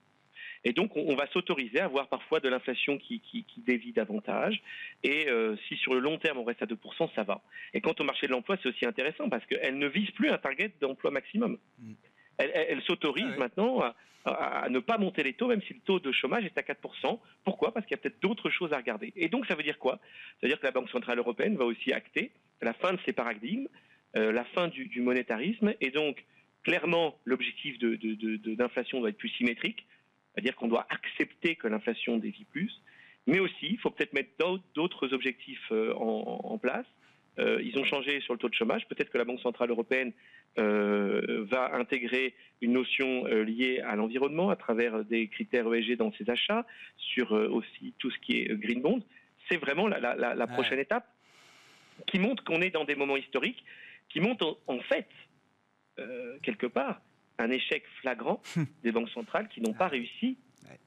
Et 0.63 0.73
donc, 0.73 0.95
on, 0.95 1.15
va 1.15 1.27
s'autoriser 1.29 1.81
à 1.81 1.87
avoir 1.87 2.09
parfois 2.09 2.39
de 2.41 2.49
l'inflation 2.49 2.99
qui, 2.99 3.21
qui, 3.21 3.45
dévie 3.63 3.93
davantage. 3.93 4.63
Et 5.03 5.27
euh, 5.29 5.57
si 5.67 5.77
sur 5.77 5.95
le 5.95 6.01
long 6.01 6.19
terme, 6.19 6.37
on 6.37 6.45
reste 6.45 6.63
à 6.63 6.67
2%, 6.67 7.15
ça 7.15 7.23
va. 7.23 7.41
Et 7.73 7.81
quant 7.81 7.95
au 7.99 8.05
marché 8.05 8.27
de 8.27 8.33
l'emploi, 8.33 8.59
c'est 8.63 8.69
aussi 8.69 8.85
intéressant 8.85 9.31
parce 9.31 9.45
qu'elle 9.47 9.79
ne 9.79 9.87
vise 9.87 10.11
plus 10.11 10.29
un 10.29 10.37
target 10.37 10.71
d'emploi 10.83 11.11
maximum. 11.11 11.57
Elle, 12.39 12.83
s'autorise 12.83 13.33
ah 13.35 13.39
maintenant 13.39 13.83
à, 14.25 14.69
ne 14.69 14.79
pas 14.79 14.99
monter 14.99 15.23
les 15.23 15.35
taux, 15.35 15.49
même 15.49 15.63
si 15.63 15.75
le 15.75 15.81
taux 15.81 16.01
de 16.01 16.13
chômage 16.13 16.45
est 16.45 16.57
à 16.59 16.63
4%. 16.63 17.19
Pourquoi? 17.45 17.73
Parce 17.73 17.87
qu'il 17.87 17.97
y 17.97 17.99
a 17.99 18.03
peut-être 18.03 18.21
d'autres 18.21 18.51
choses 18.51 18.73
à 18.73 18.77
regarder. 18.77 19.13
Et 19.17 19.29
donc, 19.29 19.47
ça 19.47 19.55
veut 19.55 19.63
dire 19.63 19.79
quoi? 19.79 19.93
Ça 19.93 20.39
veut 20.43 20.49
dire 20.49 20.61
que 20.61 20.67
la 20.67 20.73
Banque 20.73 20.91
Centrale 20.91 21.19
Européenne 21.19 21.57
va 21.57 21.65
aussi 21.65 21.93
acter 21.93 22.33
la 22.63 22.75
fin 22.75 22.93
de 22.93 22.99
ces 23.05 23.13
paradigmes, 23.13 23.69
euh, 24.17 24.33
la 24.33 24.45
fin 24.45 24.69
du, 24.69 25.01
monétarisme, 25.01 25.75
et 25.81 25.91
donc, 25.91 26.25
clairement, 26.63 27.17
l'objectif 27.25 27.79
d'inflation 27.79 29.01
doit 29.01 29.11
être 29.11 29.19
plus 29.19 29.31
symétrique, 29.31 29.87
c'est-à-dire 30.35 30.57
qu'on 30.57 30.69
doit 30.69 30.87
accepter 30.91 31.57
que 31.57 31.69
l'inflation 31.69 32.19
dévie 32.19 32.45
plus, 32.45 32.83
mais 33.27 33.39
aussi, 33.39 33.69
il 33.71 33.79
faut 33.79 33.91
peut-être 33.91 34.13
mettre 34.13 34.31
d'autres 34.75 35.13
objectifs 35.13 35.69
euh, 35.73 35.95
en, 35.95 36.59
place. 36.59 36.87
Euh, 37.39 37.63
ils 37.63 37.79
ont 37.79 37.85
changé 37.85 38.21
sur 38.21 38.35
le 38.35 38.39
taux 38.39 38.49
de 38.49 38.55
chômage. 38.55 38.87
Peut-être 38.89 39.11
que 39.11 39.19
la 39.19 39.25
Banque 39.25 39.41
Centrale 39.41 39.71
Européenne 39.71 40.13
euh, 40.59 41.45
va 41.49 41.75
intégrer 41.75 42.35
une 42.61 42.73
notion 42.73 43.27
euh, 43.27 43.43
liée 43.43 43.81
à 43.81 43.97
l'environnement 43.97 44.51
à 44.51 44.57
travers 44.57 45.05
des 45.05 45.29
critères 45.29 45.73
ESG 45.73 45.97
dans 45.97 46.13
ses 46.13 46.29
achats, 46.29 46.67
sur 46.97 47.33
aussi 47.33 47.95
tout 47.99 48.11
ce 48.11 48.19
qui 48.19 48.39
est 48.39 48.59
green 48.59 48.83
bond. 48.83 49.03
C'est 49.49 49.57
vraiment 49.57 49.89
la, 49.89 50.47
prochaine 50.47 50.79
étape 50.79 51.07
qui 52.07 52.19
montre 52.19 52.45
qu'on 52.45 52.61
est 52.63 52.71
dans 52.71 52.85
des 52.85 52.95
moments 52.95 53.17
historiques, 53.17 53.65
qui 54.09 54.21
montre 54.21 54.59
en, 54.67 54.81
fait, 54.81 55.09
quelque 56.43 56.67
part, 56.67 57.01
un 57.39 57.51
échec 57.51 57.85
flagrant 58.01 58.41
des 58.83 58.93
banques 58.93 59.11
centrales 59.11 59.49
qui 59.49 59.61
n'ont 59.61 59.73
pas 59.73 59.89
réussi 59.89 60.37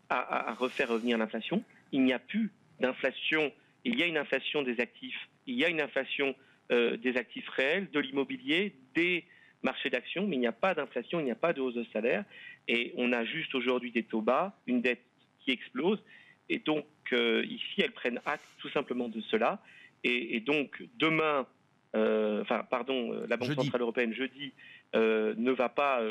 à, 0.09 0.49
à 0.49 0.53
refaire 0.53 0.89
revenir 0.89 1.17
l'inflation. 1.17 1.63
Il 1.91 2.03
n'y 2.03 2.13
a 2.13 2.19
plus 2.19 2.51
d'inflation, 2.79 3.51
il 3.83 3.99
y 3.99 4.03
a 4.03 4.05
une 4.05 4.17
inflation 4.17 4.61
des 4.61 4.79
actifs, 4.79 5.29
il 5.47 5.55
y 5.55 5.65
a 5.65 5.69
une 5.69 5.81
inflation 5.81 6.35
des 6.69 7.17
actifs 7.17 7.47
réels, 7.49 7.89
de 7.91 7.99
l'immobilier, 7.99 8.73
des 8.95 9.25
marché 9.63 9.89
d'action, 9.89 10.27
mais 10.27 10.35
il 10.35 10.39
n'y 10.39 10.47
a 10.47 10.51
pas 10.51 10.73
d'inflation, 10.73 11.19
il 11.19 11.25
n'y 11.25 11.31
a 11.31 11.35
pas 11.35 11.53
de 11.53 11.61
hausse 11.61 11.73
de 11.73 11.85
salaire. 11.91 12.23
Et 12.67 12.93
on 12.97 13.11
a 13.11 13.23
juste 13.25 13.55
aujourd'hui 13.55 13.91
des 13.91 14.03
taux 14.03 14.21
bas, 14.21 14.55
une 14.67 14.81
dette 14.81 15.03
qui 15.39 15.51
explose. 15.51 16.01
Et 16.49 16.59
donc, 16.59 16.85
euh, 17.13 17.43
ici, 17.45 17.81
elles 17.81 17.91
prennent 17.91 18.21
acte 18.25 18.45
tout 18.59 18.69
simplement 18.69 19.09
de 19.09 19.21
cela. 19.21 19.59
Et, 20.05 20.41
donc, 20.41 20.83
demain, 20.97 21.47
euh, 21.95 22.41
enfin, 22.41 22.65
pardon, 22.69 23.13
euh, 23.13 23.25
la 23.29 23.37
Banque 23.37 23.53
Centrale 23.53 23.81
Européenne, 23.81 24.13
jeudi, 24.13 24.51
ne 24.93 25.51
va 25.51 25.69
pas 25.69 26.01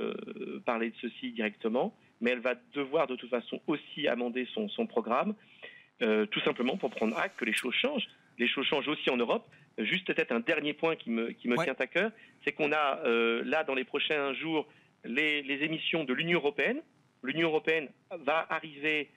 parler 0.65 0.91
de 0.91 0.97
ceci 1.01 1.31
directement, 1.31 1.97
mais 2.21 2.31
elle 2.31 2.41
va 2.41 2.55
devoir 2.75 3.07
de 3.07 3.15
toute 3.15 3.31
façon 3.31 3.61
aussi 3.69 4.09
amender 4.09 4.49
son, 4.55 4.69
son 4.69 4.87
programme. 4.87 5.35
tout 6.01 6.41
simplement 6.41 6.77
pour 6.77 6.91
prendre 6.91 7.17
acte 7.17 7.39
que 7.39 7.45
les 7.45 7.53
choses 7.53 7.75
changent. 7.75 8.09
Les 8.43 8.49
choses 8.49 8.67
changent 8.67 8.89
aussi 8.89 9.09
en 9.09 9.17
Europe. 9.17 9.47
Juste 9.79 10.05
peut-être 10.05 10.33
un 10.33 10.41
dernier 10.41 10.73
point 10.73 10.97
qui 10.97 11.11
me, 11.11 11.31
qui 11.31 11.47
me 11.47 11.57
tient 11.63 11.77
à 11.79 11.87
cœur, 11.87 12.11
c'est 12.45 12.51
qu'on 12.51 12.73
a 12.73 13.01
là 13.45 13.63
dans 13.63 13.75
les 13.75 13.85
prochains 13.85 14.35
jours 14.35 14.67
les, 15.05 15.63
émissions 15.63 16.03
de 16.03 16.13
l'Union 16.13 16.41
européenne. 16.41 16.83
L'Union 17.23 17.51
européenne 17.51 17.89
va 18.11 18.45
arriver, 18.51 19.11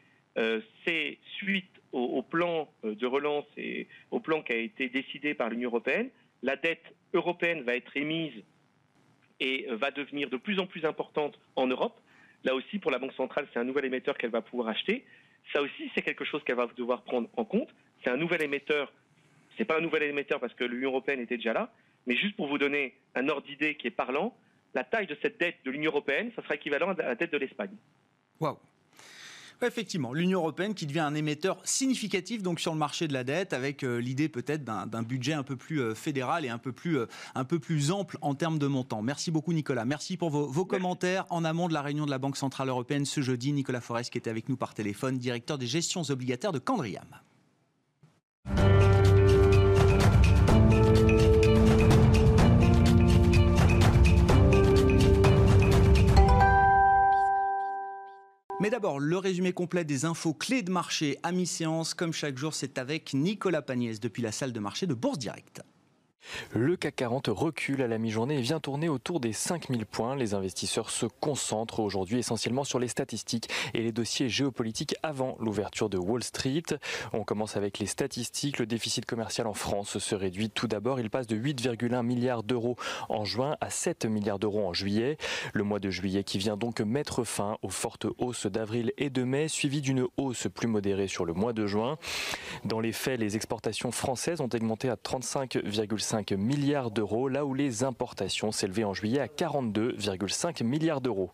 c'est 0.86 1.18
suite 1.38 1.82
au, 1.92 2.22
plan 2.22 2.70
de 2.84 3.08
relance 3.08 3.46
et 3.58 3.88
au 4.12 4.20
plan 4.20 4.44
qui 4.44 4.54
a 4.54 4.58
été 4.58 4.90
décidé 4.90 5.34
par 5.34 5.50
l'Union 5.50 5.70
européenne. 5.70 6.10
La 6.44 6.56
dette 6.56 6.94
européenne 7.14 7.64
va 7.64 7.76
être 7.76 7.98
émise 7.98 8.44
et 9.40 9.66
va 9.72 9.90
devenir 9.90 10.30
de 10.30 10.38
plus 10.38 10.60
en 10.60 10.68
plus 10.68 10.86
importante 10.86 11.40
en 11.56 11.66
Europe. 11.66 12.00
Là 12.44 12.54
aussi, 12.54 12.78
pour 12.78 12.92
la 12.92 13.00
Banque 13.00 13.14
centrale, 13.14 13.48
c'est 13.52 13.60
un 13.60 13.64
nouvel 13.64 13.86
émetteur 13.86 14.20
qu'elle 14.20 14.30
va 14.30 14.44
pouvoir 14.44 14.68
acheter. 14.68 15.04
Ça 15.52 15.62
aussi, 15.62 15.92
c'est 15.96 16.02
quelque 16.04 16.26
chose 16.26 16.44
qu'elle 16.44 16.56
va 16.56 16.68
devoir 16.78 17.04
prendre 17.04 17.28
en 17.36 17.46
compte. 17.46 17.70
C'est 18.04 18.10
un 18.10 18.18
nouvel 18.18 18.44
émetteur. 18.44 18.94
Ce 19.56 19.62
n'est 19.62 19.66
pas 19.66 19.78
un 19.78 19.82
nouvel 19.82 20.04
émetteur 20.04 20.40
parce 20.40 20.54
que 20.54 20.64
l'Union 20.64 20.90
européenne 20.90 21.20
était 21.22 21.38
déjà 21.38 21.54
là, 21.54 21.72
mais 22.08 22.16
juste 22.16 22.36
pour 22.36 22.48
vous 22.48 22.58
donner 22.58 22.96
un 23.16 23.28
ordre 23.30 23.48
d'idée 23.48 23.76
qui 23.76 23.88
est 23.88 23.92
parlant, 23.92 24.36
la 24.74 24.84
taille 24.84 25.08
de 25.08 25.18
cette 25.22 25.40
dette 25.40 25.58
de 25.66 25.72
l'Union 25.72 25.92
européenne, 25.92 26.32
ça 26.36 26.44
sera 26.44 26.56
équivalent 26.56 26.90
à 26.90 27.02
la 27.02 27.16
dette 27.16 27.32
de 27.32 27.38
l'Espagne. 27.38 27.76
Waouh 28.40 28.58
Effectivement, 29.62 30.14
l'Union 30.14 30.40
européenne 30.40 30.74
qui 30.74 30.86
devient 30.86 31.00
un 31.00 31.16
émetteur 31.16 31.60
significatif 31.64 32.44
donc 32.44 32.60
sur 32.60 32.74
le 32.74 32.78
marché 32.78 33.08
de 33.08 33.14
la 33.14 33.24
dette, 33.24 33.54
avec 33.54 33.84
euh, 33.84 34.00
l'idée 34.00 34.28
peut-être 34.28 34.64
d'un 34.64 35.04
budget 35.04 35.34
un 35.34 35.44
peu 35.44 35.56
plus 35.56 35.82
euh, 35.82 35.96
fédéral 35.96 36.46
et 36.46 36.50
un 36.50 36.58
peu 36.58 36.74
plus 36.74 36.98
euh, 36.98 37.08
un 37.36 37.46
peu 37.46 37.60
plus 37.60 37.92
ample 37.92 38.18
en 38.22 38.36
termes 38.36 38.60
de 38.60 38.68
montant. 38.68 39.02
Merci 39.02 39.32
beaucoup 39.32 39.54
Nicolas. 39.54 39.86
Merci 39.86 40.18
pour 40.18 40.30
vos, 40.30 40.66
commentaires 40.66 41.26
en 41.30 41.46
amont 41.46 41.68
de 41.68 41.74
la 41.74 41.82
réunion 41.82 42.06
de 42.06 42.12
la 42.12 42.18
Banque 42.18 42.38
centrale 42.38 42.70
européenne 42.70 43.06
ce 43.06 43.22
jeudi. 43.22 43.54
Nicolas 43.54 43.82
Forest 43.82 44.12
qui 44.12 44.18
était 44.18 44.30
avec 44.30 44.50
nous 44.50 44.58
par 44.58 44.74
téléphone, 44.74 45.18
directeur 45.18 45.58
des 45.58 45.68
gestions 45.68 46.02
obligataires 46.10 46.52
de 46.52 46.60
Candriam. 46.60 47.08
Mais 58.62 58.70
d'abord, 58.70 59.00
le 59.00 59.18
résumé 59.18 59.52
complet 59.52 59.84
des 59.84 60.06
infos 60.06 60.34
clés 60.34 60.62
de 60.62 60.72
marché 60.72 61.18
à 61.24 61.34
mi-séance. 61.34 61.94
Comme 61.94 62.14
chaque 62.14 62.38
jour, 62.38 62.54
c'est 62.54 62.78
avec 62.78 63.14
Nicolas 63.14 63.62
Pagnès 63.62 64.00
depuis 64.00 64.24
la 64.24 64.32
salle 64.32 64.54
de 64.54 64.60
marché 64.62 64.88
de 64.88 64.94
Bourse 64.94 65.20
Directe. 65.20 65.62
Le 66.54 66.76
CAC 66.76 66.96
40 66.96 67.28
recule 67.28 67.82
à 67.82 67.88
la 67.88 67.98
mi-journée 67.98 68.38
et 68.38 68.42
vient 68.42 68.60
tourner 68.60 68.90
autour 68.90 69.20
des 69.20 69.34
5000 69.34 69.86
points. 69.86 70.16
Les 70.16 70.34
investisseurs 70.34 70.90
se 70.90 71.06
concentrent 71.06 71.80
aujourd'hui 71.80 72.20
essentiellement 72.20 72.64
sur 72.64 72.80
les 72.80 72.88
statistiques 72.88 73.50
et 73.74 73.82
les 73.82 73.92
dossiers 73.92 74.30
géopolitiques 74.30 74.96
avant 75.04 75.36
l'ouverture 75.40 75.90
de 75.90 75.98
Wall 75.98 76.24
Street. 76.24 76.64
On 77.14 77.24
commence 77.24 77.58
avec 77.58 77.80
les 77.80 77.86
statistiques. 77.86 78.60
Le 78.60 78.66
déficit 78.66 79.06
commercial 79.06 79.48
en 79.48 79.54
France 79.54 79.98
se 79.98 80.16
réduit 80.16 80.50
tout 80.50 80.68
d'abord. 80.68 81.00
Il 81.00 81.10
passe 81.10 81.28
de 81.28 81.36
8,1 81.36 82.04
milliards 82.04 82.44
d'euros 82.44 82.78
en 83.10 83.26
juin 83.26 83.58
à 83.62 83.70
7 83.70 84.06
milliards 84.06 84.40
d'euros 84.40 84.66
en 84.66 84.74
juillet. 84.74 85.18
Le 85.54 85.64
mois 85.64 85.80
de 85.80 85.90
juillet 85.90 86.24
qui 86.24 86.38
vient 86.38 86.58
donc 86.58 86.80
mettre 86.82 87.24
fin 87.24 87.58
aux 87.62 87.70
fortes 87.70 88.08
hausses 88.18 88.46
d'avril 88.46 88.94
et 88.98 89.10
de 89.10 89.24
mai, 89.24 89.48
suivi 89.48 89.82
d'une 89.82 90.08
hausse 90.18 90.48
plus 90.54 90.68
modérée 90.68 91.08
sur 91.08 91.26
le 91.26 91.34
mois 91.34 91.54
de 91.54 91.68
juin. 91.68 91.98
Dans 92.64 92.80
les 92.80 92.94
faits, 92.94 93.20
les 93.20 93.36
exportations 93.36 93.92
françaises 93.92 94.42
ont 94.42 94.50
augmenté 94.54 94.90
à 94.90 94.96
35,5 94.96 96.15
milliards 96.32 96.92
d'euros, 96.92 97.28
là 97.28 97.46
où 97.46 97.54
les 97.54 97.84
importations 97.84 98.52
s'élevaient 98.52 98.84
en 98.84 98.94
juillet 98.94 99.20
à 99.20 99.28
42,5 99.28 100.64
milliards 100.64 101.02
d'euros. 101.02 101.32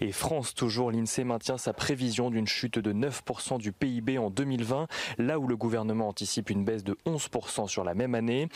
Et 0.00 0.12
France, 0.12 0.54
toujours, 0.54 0.90
l'INSEE 0.90 1.24
maintient 1.24 1.58
sa 1.58 1.72
prévision 1.72 2.30
d'une 2.30 2.46
chute 2.46 2.78
de 2.78 2.92
9% 2.92 3.58
du 3.58 3.72
PIB 3.72 4.18
en 4.18 4.30
2020, 4.30 4.86
là 5.18 5.38
où 5.38 5.46
le 5.46 5.56
gouvernement 5.56 6.08
anticipe 6.08 6.50
une 6.50 6.64
baisse 6.64 6.84
de 6.84 6.96
11% 7.06 7.68
sur 7.68 7.84
la 7.84 7.94
même 7.94 8.14
année. 8.14 8.48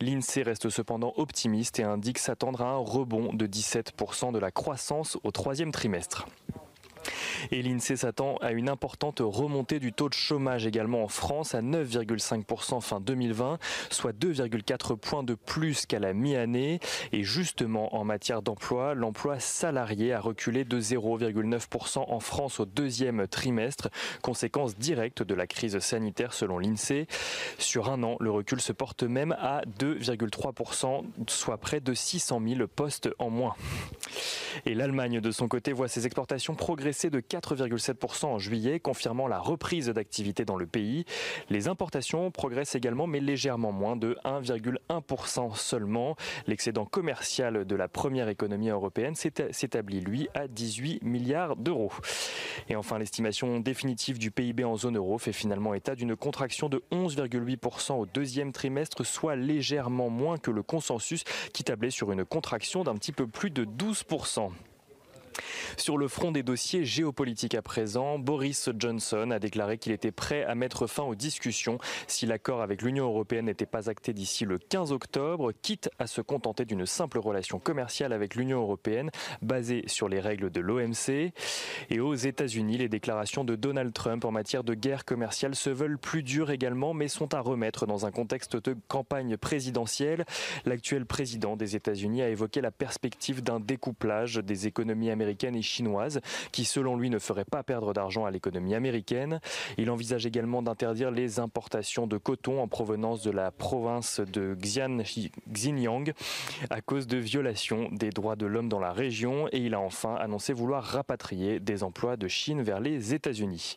L'INSEE 0.00 0.42
reste 0.42 0.68
cependant 0.68 1.12
optimiste 1.16 1.78
et 1.78 1.84
indique 1.84 2.18
s'attendre 2.18 2.62
à 2.62 2.70
un 2.70 2.76
rebond 2.76 3.32
de 3.32 3.46
17% 3.46 4.32
de 4.32 4.38
la 4.38 4.50
croissance 4.50 5.18
au 5.24 5.30
troisième 5.30 5.72
trimestre. 5.72 6.26
Et 7.50 7.62
l'INSEE 7.62 7.96
s'attend 7.96 8.36
à 8.36 8.52
une 8.52 8.68
importante 8.68 9.20
remontée 9.20 9.78
du 9.78 9.92
taux 9.92 10.08
de 10.08 10.14
chômage 10.14 10.66
également 10.66 11.04
en 11.04 11.08
France 11.08 11.54
à 11.54 11.62
9,5% 11.62 12.80
fin 12.80 13.00
2020, 13.00 13.58
soit 13.90 14.12
2,4 14.12 14.96
points 14.96 15.22
de 15.22 15.34
plus 15.34 15.86
qu'à 15.86 15.98
la 15.98 16.12
mi-année. 16.12 16.80
Et 17.12 17.22
justement, 17.22 17.94
en 17.94 18.04
matière 18.04 18.42
d'emploi, 18.42 18.94
l'emploi 18.94 19.38
salarié 19.38 20.12
a 20.12 20.20
reculé 20.20 20.64
de 20.64 20.80
0,9% 20.80 22.04
en 22.08 22.20
France 22.20 22.60
au 22.60 22.64
deuxième 22.64 23.26
trimestre, 23.28 23.88
conséquence 24.22 24.76
directe 24.76 25.22
de 25.22 25.34
la 25.34 25.46
crise 25.46 25.78
sanitaire 25.78 26.32
selon 26.32 26.58
l'INSEE. 26.58 27.06
Sur 27.58 27.90
un 27.90 28.02
an, 28.02 28.16
le 28.20 28.30
recul 28.30 28.60
se 28.60 28.72
porte 28.72 29.02
même 29.02 29.32
à 29.38 29.62
2,3%, 29.78 31.04
soit 31.28 31.58
près 31.58 31.80
de 31.80 31.94
600 31.94 32.40
000 32.46 32.66
postes 32.66 33.08
en 33.18 33.30
moins. 33.30 33.54
Et 34.64 34.74
l'Allemagne, 34.74 35.20
de 35.20 35.30
son 35.30 35.48
côté, 35.48 35.72
voit 35.72 35.88
ses 35.88 36.06
exportations 36.06 36.54
progresser 36.54 36.95
de 37.04 37.20
4,7% 37.20 38.26
en 38.26 38.38
juillet, 38.38 38.80
confirmant 38.80 39.28
la 39.28 39.38
reprise 39.38 39.88
d'activité 39.88 40.44
dans 40.44 40.56
le 40.56 40.66
pays. 40.66 41.04
Les 41.50 41.68
importations 41.68 42.30
progressent 42.30 42.74
également, 42.74 43.06
mais 43.06 43.20
légèrement 43.20 43.72
moins 43.72 43.96
de 43.96 44.16
1,1% 44.24 45.54
seulement. 45.54 46.16
L'excédent 46.46 46.86
commercial 46.86 47.64
de 47.66 47.76
la 47.76 47.88
première 47.88 48.28
économie 48.28 48.70
européenne 48.70 49.14
s'établit, 49.14 50.00
lui, 50.00 50.28
à 50.34 50.48
18 50.48 51.02
milliards 51.02 51.56
d'euros. 51.56 51.92
Et 52.68 52.76
enfin, 52.76 52.98
l'estimation 52.98 53.60
définitive 53.60 54.18
du 54.18 54.30
PIB 54.30 54.64
en 54.64 54.76
zone 54.76 54.96
euro 54.96 55.18
fait 55.18 55.32
finalement 55.32 55.74
état 55.74 55.94
d'une 55.94 56.16
contraction 56.16 56.68
de 56.68 56.82
11,8% 56.90 57.92
au 57.92 58.06
deuxième 58.06 58.52
trimestre, 58.52 59.04
soit 59.04 59.36
légèrement 59.36 60.08
moins 60.08 60.38
que 60.38 60.50
le 60.50 60.62
consensus 60.62 61.24
qui 61.52 61.62
tablait 61.62 61.90
sur 61.90 62.10
une 62.12 62.24
contraction 62.24 62.84
d'un 62.84 62.94
petit 62.94 63.12
peu 63.12 63.26
plus 63.26 63.50
de 63.50 63.64
12%. 63.64 64.50
Sur 65.76 65.98
le 65.98 66.08
front 66.08 66.32
des 66.32 66.42
dossiers 66.42 66.84
géopolitiques 66.84 67.54
à 67.54 67.62
présent, 67.62 68.18
Boris 68.18 68.70
Johnson 68.78 69.30
a 69.30 69.38
déclaré 69.38 69.78
qu'il 69.78 69.92
était 69.92 70.10
prêt 70.10 70.44
à 70.44 70.54
mettre 70.54 70.86
fin 70.86 71.02
aux 71.02 71.14
discussions 71.14 71.78
si 72.06 72.26
l'accord 72.26 72.62
avec 72.62 72.82
l'Union 72.82 73.06
européenne 73.06 73.46
n'était 73.46 73.66
pas 73.66 73.90
acté 73.90 74.12
d'ici 74.12 74.44
le 74.44 74.58
15 74.58 74.92
octobre, 74.92 75.52
quitte 75.62 75.90
à 75.98 76.06
se 76.06 76.20
contenter 76.20 76.64
d'une 76.64 76.86
simple 76.86 77.18
relation 77.18 77.58
commerciale 77.58 78.12
avec 78.12 78.34
l'Union 78.34 78.60
européenne 78.60 79.10
basée 79.42 79.82
sur 79.86 80.08
les 80.08 80.20
règles 80.20 80.50
de 80.50 80.60
l'OMC. 80.60 81.32
Et 81.90 82.00
aux 82.00 82.14
États-Unis, 82.14 82.78
les 82.78 82.88
déclarations 82.88 83.44
de 83.44 83.54
Donald 83.54 83.92
Trump 83.92 84.24
en 84.24 84.30
matière 84.30 84.64
de 84.64 84.74
guerre 84.74 85.04
commerciale 85.04 85.54
se 85.54 85.70
veulent 85.70 85.98
plus 85.98 86.22
dures 86.22 86.50
également, 86.50 86.94
mais 86.94 87.08
sont 87.08 87.34
à 87.34 87.40
remettre 87.40 87.86
dans 87.86 88.06
un 88.06 88.10
contexte 88.10 88.56
de 88.56 88.76
campagne 88.88 89.36
présidentielle. 89.36 90.24
L'actuel 90.64 91.04
président 91.06 91.56
des 91.56 91.76
États-Unis 91.76 92.22
a 92.22 92.28
évoqué 92.28 92.60
la 92.60 92.70
perspective 92.70 93.42
d'un 93.42 93.60
découplage 93.60 94.36
des 94.36 94.66
économies 94.66 95.10
américaines 95.10 95.25
et 95.26 95.62
chinoise, 95.62 96.20
qui 96.52 96.64
selon 96.64 96.96
lui 96.96 97.10
ne 97.10 97.18
ferait 97.18 97.44
pas 97.44 97.62
perdre 97.62 97.92
d'argent 97.92 98.24
à 98.24 98.30
l'économie 98.30 98.74
américaine. 98.74 99.40
Il 99.78 99.90
envisage 99.90 100.26
également 100.26 100.62
d'interdire 100.62 101.10
les 101.10 101.40
importations 101.40 102.06
de 102.06 102.18
coton 102.18 102.62
en 102.62 102.68
provenance 102.68 103.22
de 103.22 103.30
la 103.30 103.50
province 103.50 104.20
de 104.20 104.56
Xinjiang 104.56 106.12
à 106.70 106.80
cause 106.80 107.06
de 107.06 107.18
violations 107.18 107.88
des 107.92 108.10
droits 108.10 108.36
de 108.36 108.46
l'homme 108.46 108.68
dans 108.68 108.80
la 108.80 108.92
région 108.92 109.48
et 109.52 109.58
il 109.58 109.74
a 109.74 109.80
enfin 109.80 110.14
annoncé 110.14 110.52
vouloir 110.52 110.82
rapatrier 110.82 111.60
des 111.60 111.82
emplois 111.82 112.16
de 112.16 112.28
Chine 112.28 112.62
vers 112.62 112.80
les 112.80 113.14
États-Unis. 113.14 113.76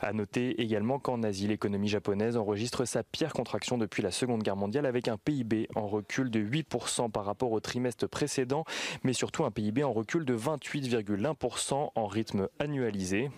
À 0.00 0.12
noter 0.12 0.60
également 0.60 0.98
qu'en 0.98 1.22
Asie, 1.22 1.46
l'économie 1.46 1.88
japonaise 1.88 2.36
enregistre 2.36 2.84
sa 2.84 3.02
pire 3.02 3.32
contraction 3.32 3.78
depuis 3.78 4.02
la 4.02 4.10
Seconde 4.10 4.42
Guerre 4.42 4.56
mondiale 4.56 4.86
avec 4.86 5.08
un 5.08 5.16
PIB 5.16 5.68
en 5.74 5.86
recul 5.86 6.30
de 6.30 6.40
8% 6.40 7.10
par 7.10 7.24
rapport 7.24 7.52
au 7.52 7.60
trimestre 7.60 8.08
précédent, 8.08 8.64
mais 9.02 9.12
surtout 9.12 9.44
un 9.44 9.50
PIB 9.50 9.84
en 9.84 9.92
recul 9.92 10.24
de 10.24 10.34
28 10.34 10.69
8,1% 10.72 11.90
en 11.94 12.06
rythme 12.06 12.48
annualisé. 12.60 13.30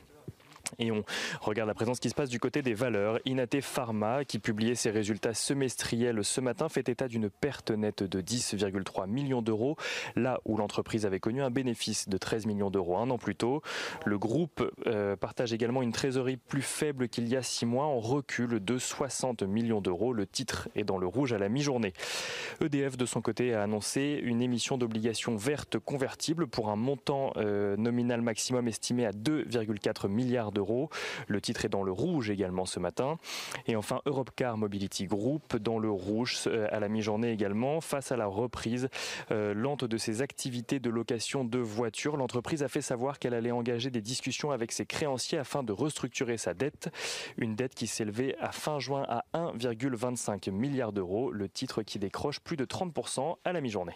Et 0.78 0.90
on 0.90 1.04
regarde 1.40 1.70
à 1.70 1.74
présent 1.74 1.94
ce 1.94 2.00
qui 2.00 2.10
se 2.10 2.14
passe 2.14 2.28
du 2.28 2.40
côté 2.40 2.62
des 2.62 2.74
valeurs. 2.74 3.18
Inate 3.24 3.60
Pharma, 3.60 4.24
qui 4.24 4.38
publiait 4.38 4.74
ses 4.74 4.90
résultats 4.90 5.34
semestriels 5.34 6.24
ce 6.24 6.40
matin, 6.40 6.68
fait 6.68 6.88
état 6.88 7.08
d'une 7.08 7.30
perte 7.30 7.70
nette 7.70 8.02
de 8.02 8.20
10,3 8.20 9.08
millions 9.08 9.42
d'euros, 9.42 9.76
là 10.16 10.40
où 10.44 10.56
l'entreprise 10.56 11.06
avait 11.06 11.20
connu 11.20 11.42
un 11.42 11.50
bénéfice 11.50 12.08
de 12.08 12.16
13 12.16 12.46
millions 12.46 12.70
d'euros 12.70 12.96
un 12.96 13.10
an 13.10 13.18
plus 13.18 13.36
tôt. 13.36 13.62
Le 14.04 14.18
groupe 14.18 14.70
euh, 14.86 15.16
partage 15.16 15.52
également 15.52 15.82
une 15.82 15.92
trésorerie 15.92 16.36
plus 16.36 16.62
faible 16.62 17.08
qu'il 17.08 17.28
y 17.28 17.36
a 17.36 17.42
six 17.42 17.66
mois, 17.66 17.84
en 17.84 18.00
recul 18.00 18.64
de 18.64 18.78
60 18.78 19.42
millions 19.42 19.80
d'euros. 19.80 20.12
Le 20.12 20.26
titre 20.26 20.68
est 20.74 20.84
dans 20.84 20.98
le 20.98 21.06
rouge 21.06 21.32
à 21.32 21.38
la 21.38 21.48
mi-journée. 21.48 21.92
EDF, 22.60 22.96
de 22.96 23.06
son 23.06 23.20
côté, 23.20 23.54
a 23.54 23.62
annoncé 23.62 24.20
une 24.22 24.42
émission 24.42 24.78
d'obligations 24.78 25.36
vertes 25.36 25.78
convertibles 25.78 26.46
pour 26.46 26.70
un 26.70 26.76
montant 26.76 27.32
euh, 27.36 27.76
nominal 27.76 28.22
maximum 28.22 28.68
estimé 28.68 29.06
à 29.06 29.10
2,4 29.10 30.08
milliards 30.08 30.52
d'euros 30.52 30.61
Le 31.26 31.40
titre 31.40 31.64
est 31.64 31.68
dans 31.68 31.82
le 31.82 31.92
rouge 31.92 32.30
également 32.30 32.66
ce 32.66 32.80
matin. 32.80 33.18
Et 33.66 33.76
enfin, 33.76 34.00
Europcar 34.06 34.56
Mobility 34.56 35.06
Group 35.06 35.56
dans 35.56 35.78
le 35.78 35.90
rouge 35.90 36.38
euh, 36.46 36.66
à 36.70 36.80
la 36.80 36.88
mi-journée 36.88 37.32
également 37.32 37.80
face 37.80 38.12
à 38.12 38.16
la 38.16 38.26
reprise 38.26 38.88
euh, 39.30 39.54
lente 39.54 39.84
de 39.84 39.96
ses 39.96 40.22
activités 40.22 40.80
de 40.80 40.90
location 40.90 41.44
de 41.44 41.58
voitures. 41.58 42.16
L'entreprise 42.16 42.62
a 42.62 42.68
fait 42.68 42.82
savoir 42.82 43.18
qu'elle 43.18 43.34
allait 43.34 43.50
engager 43.50 43.90
des 43.90 44.00
discussions 44.00 44.50
avec 44.50 44.72
ses 44.72 44.86
créanciers 44.86 45.38
afin 45.38 45.62
de 45.62 45.72
restructurer 45.72 46.36
sa 46.36 46.54
dette. 46.54 46.90
Une 47.36 47.54
dette 47.54 47.74
qui 47.74 47.86
s'élevait 47.86 48.36
à 48.40 48.52
fin 48.52 48.78
juin 48.78 49.04
à 49.08 49.24
1,25 49.34 50.50
milliard 50.50 50.92
d'euros. 50.92 51.30
Le 51.30 51.48
titre 51.48 51.82
qui 51.82 51.98
décroche 51.98 52.40
plus 52.40 52.56
de 52.56 52.64
30% 52.64 53.36
à 53.44 53.52
la 53.52 53.60
mi-journée 53.60 53.94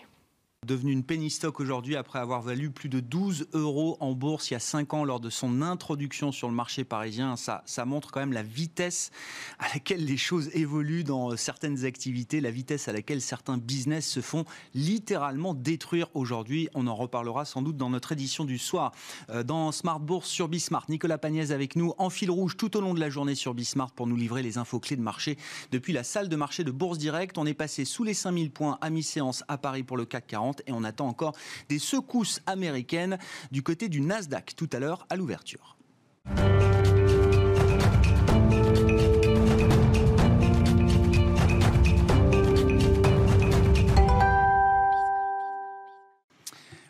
devenu 0.67 0.93
une 0.93 1.05
penny 1.05 1.31
stock 1.31 1.61
aujourd'hui 1.61 1.97
après 1.97 2.19
avoir 2.19 2.43
valu 2.43 2.71
plus 2.71 2.89
de 2.89 3.01
12 3.01 3.49
euros 3.53 3.97
en 4.01 4.13
bourse 4.13 4.51
il 4.51 4.55
y 4.55 4.57
a 4.57 4.61
5 4.61 4.95
ans 4.95 5.05
lors 5.05 5.21
de 5.21 5.31
son 5.31 5.63
introduction 5.63 6.33
sur 6.33 6.49
le 6.49 6.55
marché 6.55 6.83
parisien. 6.85 7.37
Ça, 7.37 7.63
montre 7.85 8.11
quand 8.11 8.21
même 8.21 8.33
la 8.33 8.43
vitesse 8.43 9.13
à 9.59 9.69
laquelle 9.73 10.05
les 10.05 10.17
choses 10.17 10.51
évoluent 10.55 11.05
dans 11.05 11.37
certaines 11.37 11.85
activités, 11.85 12.41
la 12.41 12.51
vitesse 12.51 12.89
à 12.89 12.93
laquelle 12.93 13.21
certains 13.21 13.59
business 13.59 14.09
se 14.09 14.21
font 14.21 14.45
littéralement 14.75 15.55
détruire 15.55 16.09
aujourd'hui. 16.15 16.69
On 16.75 16.89
en 16.89 16.97
reparlera 16.97 17.45
sans 17.45 17.63
doute 17.63 17.77
dans 17.77 17.91
notre 17.91 18.13
édition 18.13 18.45
du 18.45 18.59
soir. 18.59 18.93
Euh, 19.31 19.45
dans 19.45 19.71
Smart 19.71 20.01
Bourse 20.01 20.29
sur 20.29 20.49
Bismart, 20.49 20.87
Nicolas 20.89 21.19
Pagnès 21.19 21.53
avec 21.53 21.77
nous 21.77 21.95
en 21.99 22.11
fil 22.11 22.31
rouge 22.31 22.57
tout 22.57 22.77
au 22.77 22.81
long 22.81 22.93
de 22.93 23.01
la 23.01 23.09
journée 23.09 23.37
sur 23.37 23.55
Bismart 23.55 23.93
pour 23.93 24.09
nous 24.09 24.17
livrer 24.17 24.43
les 24.43 24.59
infos 24.59 24.81
clés 24.81 24.97
de 24.97 25.03
marché. 25.03 25.39
Depuis 25.71 25.93
la 25.93 26.03
salle 26.03 26.29
de 26.29 26.37
marché 26.37 26.65
de 26.65 26.73
Bourse 26.73 26.99
Direct, 26.99 27.39
on 27.39 27.47
est 27.47 27.55
passé 27.55 27.85
sous 27.85 28.03
les 28.03 28.15
5000 28.15 28.51
points 28.51 28.79
à 28.81 28.91
mi-séance 28.91 29.45
à 29.47 29.59
Paris 29.59 29.85
pour 29.85 29.97
le 29.97 30.07
CAC 30.07 30.27
40 30.27 30.56
et 30.67 30.73
on 30.73 30.85
attend 30.85 31.09
encore 31.09 31.35
des 31.69 31.79
secousses 31.79 32.41
américaines 32.47 33.19
du 33.51 33.63
côté 33.63 33.89
du 33.89 34.01
Nasdaq 34.01 34.55
tout 34.57 34.71
à 34.73 34.79
l'heure 34.79 35.07
à 35.11 35.17
l'ouverture. 35.17 35.77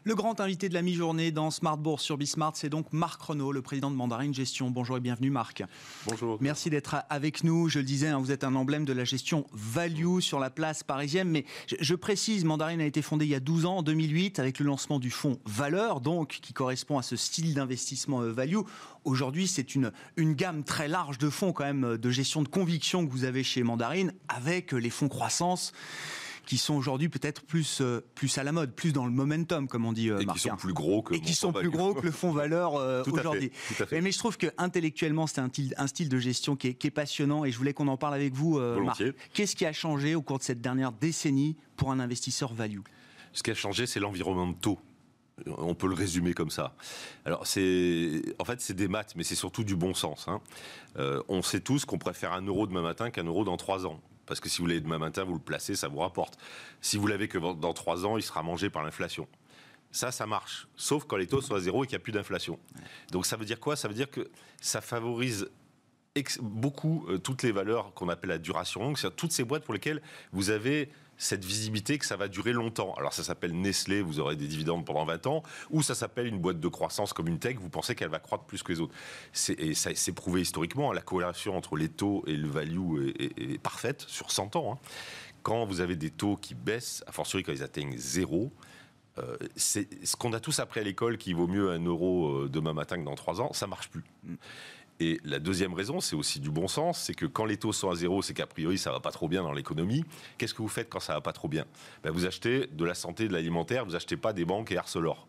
Le 0.07 0.15
grand 0.15 0.39
invité 0.39 0.69
de 0.69 0.75
la 0.75 0.83
mi-journée 0.83 1.33
dans 1.33 1.51
Smart 1.51 1.77
Bourse 1.77 2.05
sur 2.05 2.17
Bismart, 2.17 2.53
c'est 2.55 2.69
donc 2.69 2.93
Marc 2.93 3.21
Renault, 3.21 3.51
le 3.51 3.61
président 3.61 3.91
de 3.91 3.97
Mandarine 3.97 4.33
Gestion. 4.33 4.71
Bonjour 4.71 4.97
et 4.97 5.01
bienvenue 5.01 5.31
Marc. 5.31 5.65
Bonjour. 6.07 6.39
Merci 6.41 6.71
d'être 6.71 6.99
avec 7.11 7.43
nous. 7.43 7.69
Je 7.69 7.81
le 7.81 7.85
disais, 7.85 8.07
hein, 8.07 8.21
vous 8.21 8.31
êtes 8.31 8.45
un 8.45 8.55
emblème 8.55 8.85
de 8.85 8.93
la 8.93 9.03
gestion 9.03 9.49
value 9.53 10.21
sur 10.21 10.39
la 10.39 10.49
place 10.49 10.85
parisienne. 10.85 11.29
Mais 11.29 11.45
je, 11.67 11.95
précise, 11.97 12.45
Mandarine 12.45 12.81
a 12.81 12.87
été 12.87 13.03
fondée 13.03 13.25
il 13.25 13.33
y 13.33 13.35
a 13.35 13.41
12 13.41 13.67
ans, 13.67 13.79
en 13.79 13.83
2008, 13.83 14.39
avec 14.39 14.61
le 14.61 14.67
lancement 14.67 15.01
du 15.01 15.11
fonds 15.11 15.41
Valeur, 15.45 16.01
donc 16.01 16.39
qui 16.41 16.53
correspond 16.53 16.99
à 16.99 17.03
ce 17.03 17.17
style 17.17 17.55
d'investissement 17.55 18.23
euh, 18.23 18.31
value. 18.31 18.61
Aujourd'hui, 19.03 19.49
c'est 19.49 19.75
une, 19.75 19.91
une 20.17 20.35
gamme 20.35 20.63
très 20.63 20.87
large 20.87 21.19
de 21.19 21.31
fonds 21.31 21.53
quand 21.53 21.65
même 21.65 21.97
de 21.97 22.11
gestion 22.11 22.45
de 22.45 22.49
conviction 22.49 23.05
que 23.05 23.11
vous 23.11 23.25
avez 23.25 23.43
chez 23.43 23.65
Mandarine, 23.65 24.13
avec 24.29 24.71
les 24.71 24.91
fonds 24.91 25.09
croissance 25.09 25.73
qui 26.47 26.57
sont 26.59 26.75
aujourd'hui 26.75 27.09
peut-être 27.09 27.43
plus, 27.43 27.81
euh, 27.81 28.00
plus 28.15 28.38
à 28.38 28.45
la 28.45 28.53
mode, 28.53 28.73
plus 28.73 28.93
dans 28.93 29.05
le 29.05 29.11
momentum, 29.11 29.69
comme 29.69 29.85
on 29.85 29.93
dit, 29.93 30.09
euh, 30.09 30.21
Et 30.21 30.26
qui 30.26 30.38
sont 30.38 30.57
plus 30.57 30.73
gros 30.73 31.03
que, 31.03 31.15
et 31.15 31.21
qui 31.21 31.35
sont 31.35 31.53
plus 31.53 31.69
gros 31.69 31.93
que 31.93 32.07
le 32.07 32.12
fonds 32.12 32.31
valeur 32.31 32.76
euh, 32.76 33.03
aujourd'hui. 33.12 33.50
Mais, 33.91 34.12
je 34.12 34.19
trouve 34.19 34.38
que 34.38 34.47
intellectuellement, 34.57 35.26
c'est 35.26 35.41
un, 35.41 35.50
un, 35.76 35.87
style 35.88 36.09
de 36.09 36.19
gestion 36.19 36.57
qui 36.57 36.69
est, 36.69 36.75
qui 36.75 36.87
est, 36.87 36.93
passionnant 36.93 37.45
et 37.45 37.50
je 37.50 37.59
voulais 37.59 37.75
qu'on 37.75 37.88
en 37.88 37.97
parle 37.97 38.15
avec 38.15 38.33
vous, 38.33 38.59
Marc. 38.59 39.03
Qu'est-ce 39.35 39.57
qui 39.57 39.67
a 39.67 39.73
changé 39.73 40.15
au 40.15 40.23
cours 40.23 40.38
de 40.38 40.45
cette 40.45 40.61
dernière 40.61 40.93
décennie 40.93 41.57
pour 41.76 41.91
un 41.91 42.00
investisseur 42.00 42.55
value? 42.55 42.81
Ce 43.33 43.43
qui 43.43 43.50
a 43.50 43.55
changé, 43.55 43.87
c'est 43.87 44.00
l'environnement 44.00 44.47
de 44.47 44.55
taux 44.55 44.79
on 45.59 45.75
peut 45.75 45.87
le 45.87 45.95
résumer 45.95 46.33
comme 46.33 46.49
ça. 46.49 46.75
Alors 47.26 47.47
c'est, 47.47 48.23
en 48.38 48.47
fait, 48.47 48.62
c'est 48.62 48.73
des 48.73 48.88
maths, 48.88 49.12
mais 49.17 49.23
c'est 49.23 49.35
surtout 49.35 49.65
du 49.65 49.76
bon 49.76 49.93
sens. 49.93 50.29
Hein. 50.29 50.41
on 51.29 51.43
sait 51.43 51.61
tous 51.61 51.85
qu'on 51.85 51.99
préfère 51.99 52.33
un 52.33 52.41
euro 52.41 52.67
demain 52.67 52.81
matin 52.81 53.11
qu'un 53.11 53.25
euro 53.25 53.45
dans 53.45 53.59
trois 53.59 53.85
ans. 53.85 54.00
Parce 54.26 54.40
que 54.40 54.49
si 54.49 54.61
vous 54.61 54.66
l'avez 54.66 54.80
demain 54.80 54.99
matin, 54.99 55.25
vous 55.25 55.35
le 55.35 55.40
placez, 55.40 55.76
ça 55.76 55.88
vous 55.88 55.99
rapporte. 55.99 56.38
Si 56.80 56.97
vous 56.97 57.06
l'avez 57.06 57.28
que 57.28 57.38
dans 57.38 57.73
trois 57.73 58.04
ans, 58.04 58.16
il 58.16 58.23
sera 58.23 58.42
mangé 58.42 58.71
par 58.71 58.83
l'inflation. 58.83 59.28
Ça, 59.92 60.11
ça 60.12 60.26
marche. 60.26 60.66
Sauf 60.76 61.04
quand 61.04 61.16
les 61.16 61.26
taux 61.26 61.40
sont 61.40 61.54
à 61.54 61.61
zéro 61.61 61.85
et 61.85 61.87
qu'il 61.87 61.97
n'y 61.97 62.02
a 62.02 62.04
plus 62.04 62.12
d'inflation. 62.12 62.59
Donc 63.12 63.25
ça 63.25 63.37
veut 63.37 63.45
dire 63.45 63.61
quoi? 63.61 63.76
Ça 63.76 63.88
veut 63.88 63.95
dire 63.95 64.11
que 64.11 64.28
ça 64.61 64.80
favorise 64.80 65.49
beaucoup 66.40 67.06
euh, 67.09 67.18
toutes 67.18 67.42
les 67.42 67.52
valeurs 67.52 67.92
qu'on 67.95 68.09
appelle 68.09 68.30
la 68.30 68.38
duration 68.38 68.80
longue, 68.80 68.99
c'est 68.99 69.14
toutes 69.14 69.33
ces 69.33 69.45
boîtes 69.45 69.64
pour 69.64 69.75
lesquelles 69.75 70.02
vous 70.33 70.50
avez 70.50 70.90
cette 71.19 71.45
visibilité 71.45 71.99
que 71.99 72.07
ça 72.07 72.17
va 72.17 72.29
durer 72.29 72.52
longtemps. 72.52 72.95
Alors 72.95 73.13
ça 73.13 73.25
s'appelle 73.25 73.59
Nestlé, 73.59 74.02
vous 74.02 74.21
aurez 74.21 74.37
des 74.37 74.47
dividendes 74.47 74.85
pendant 74.85 75.05
20 75.05 75.26
ans, 75.26 75.43
ou 75.71 75.83
ça 75.83 75.95
s'appelle 75.95 76.26
une 76.26 76.39
boîte 76.39 76.61
de 76.61 76.69
croissance 76.69 77.13
comme 77.13 77.29
une 77.29 77.39
tech, 77.39 77.57
vous 77.57 77.71
pensez 77.71 77.95
qu'elle 77.95 78.11
va 78.11 78.19
croître 78.19 78.45
plus 78.45 78.63
que 78.63 78.73
les 78.73 78.81
autres. 78.81 78.95
Et 79.59 79.75
ça 79.75 79.95
s'est 79.95 80.13
prouvé 80.13 80.43
historiquement, 80.43 80.93
la 80.93 81.02
corrélation 81.02 81.57
entre 81.57 81.76
les 81.76 81.89
taux 81.89 82.25
et 82.26 82.37
le 82.37 82.49
value 82.49 83.09
est, 83.19 83.59
parfaite 83.59 84.05
sur 84.09 84.31
100 84.31 84.57
ans. 84.57 84.75
Hein. 84.75 84.79
Quand 85.43 85.65
vous 85.65 85.81
avez 85.81 85.97
des 85.97 86.11
taux 86.11 86.37
qui 86.37 86.55
baissent, 86.55 87.02
a 87.07 87.13
fortiori 87.13 87.45
quand 87.45 87.52
ils 87.52 87.63
atteignent 87.63 87.97
zéro, 87.97 88.52
euh, 89.19 89.37
c'est 89.55 90.05
ce 90.05 90.17
qu'on 90.17 90.33
a 90.33 90.41
tous 90.41 90.61
appris 90.61 90.81
à 90.81 90.83
l'école 90.83 91.17
qui 91.17 91.33
vaut 91.33 91.47
mieux 91.47 91.71
un 91.71 91.83
euro 91.83 92.29
euh, 92.29 92.49
demain 92.49 92.75
matin 92.75 92.99
que 92.99 93.05
dans 93.05 93.15
trois 93.15 93.41
ans, 93.41 93.52
ça 93.52 93.67
marche 93.67 93.89
plus. 93.89 94.05
Et 94.99 95.21
la 95.25 95.39
deuxième 95.39 95.75
raison, 95.75 96.00
c'est 96.00 96.17
aussi 96.17 96.41
du 96.41 96.50
bon 96.50 96.69
sens, 96.69 96.99
c'est 96.99 97.15
que 97.15 97.26
quand 97.26 97.45
les 97.45 97.59
taux 97.59 97.73
sont 97.73 97.91
à 97.91 97.95
zéro, 97.95 98.23
c'est 98.23 98.32
qu'a 98.32 98.47
priori 98.47 98.78
ça 98.78 98.93
va 98.93 99.00
pas 99.00 99.11
trop 99.11 99.28
bien 99.28 99.43
dans 99.43 99.52
l'économie. 99.52 100.04
Qu'est-ce 100.39 100.54
que 100.54 100.63
vous 100.63 100.69
faites 100.69 100.89
quand 100.89 101.00
ça 101.00 101.15
va 101.15 101.21
pas 101.21 101.32
trop 101.32 101.49
bien? 101.49 101.67
Ben, 102.02 102.11
Vous 102.11 102.25
achetez 102.25 102.67
de 102.67 102.85
la 102.85 102.95
santé, 102.95 103.28
de 103.28 103.32
l'alimentaire, 103.32 103.85
vous 103.85 103.95
achetez 103.95 104.17
pas 104.17 104.32
des 104.32 104.45
banques 104.45 104.73
et 104.73 104.78
Arcelor. 104.78 105.28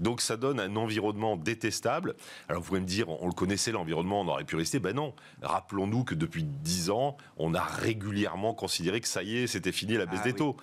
Donc 0.00 0.20
ça 0.20 0.36
donne 0.36 0.60
un 0.60 0.76
environnement 0.76 1.36
détestable. 1.36 2.16
Alors 2.48 2.62
vous 2.62 2.68
pouvez 2.68 2.80
me 2.80 2.86
dire, 2.86 3.08
on 3.08 3.26
le 3.26 3.32
connaissait 3.32 3.72
l'environnement, 3.72 4.20
on 4.20 4.28
aurait 4.28 4.44
pu 4.44 4.56
rester. 4.56 4.78
Ben 4.78 4.94
non. 4.94 5.14
Rappelons-nous 5.40 6.04
que 6.04 6.14
depuis 6.14 6.42
dix 6.44 6.90
ans, 6.90 7.16
on 7.38 7.54
a 7.54 7.62
régulièrement 7.62 8.54
considéré 8.54 9.00
que 9.00 9.08
ça 9.08 9.22
y 9.22 9.38
est, 9.38 9.46
c'était 9.46 9.72
fini 9.72 9.94
la 9.94 10.06
baisse 10.06 10.20
ah 10.22 10.26
des 10.26 10.34
taux 10.34 10.56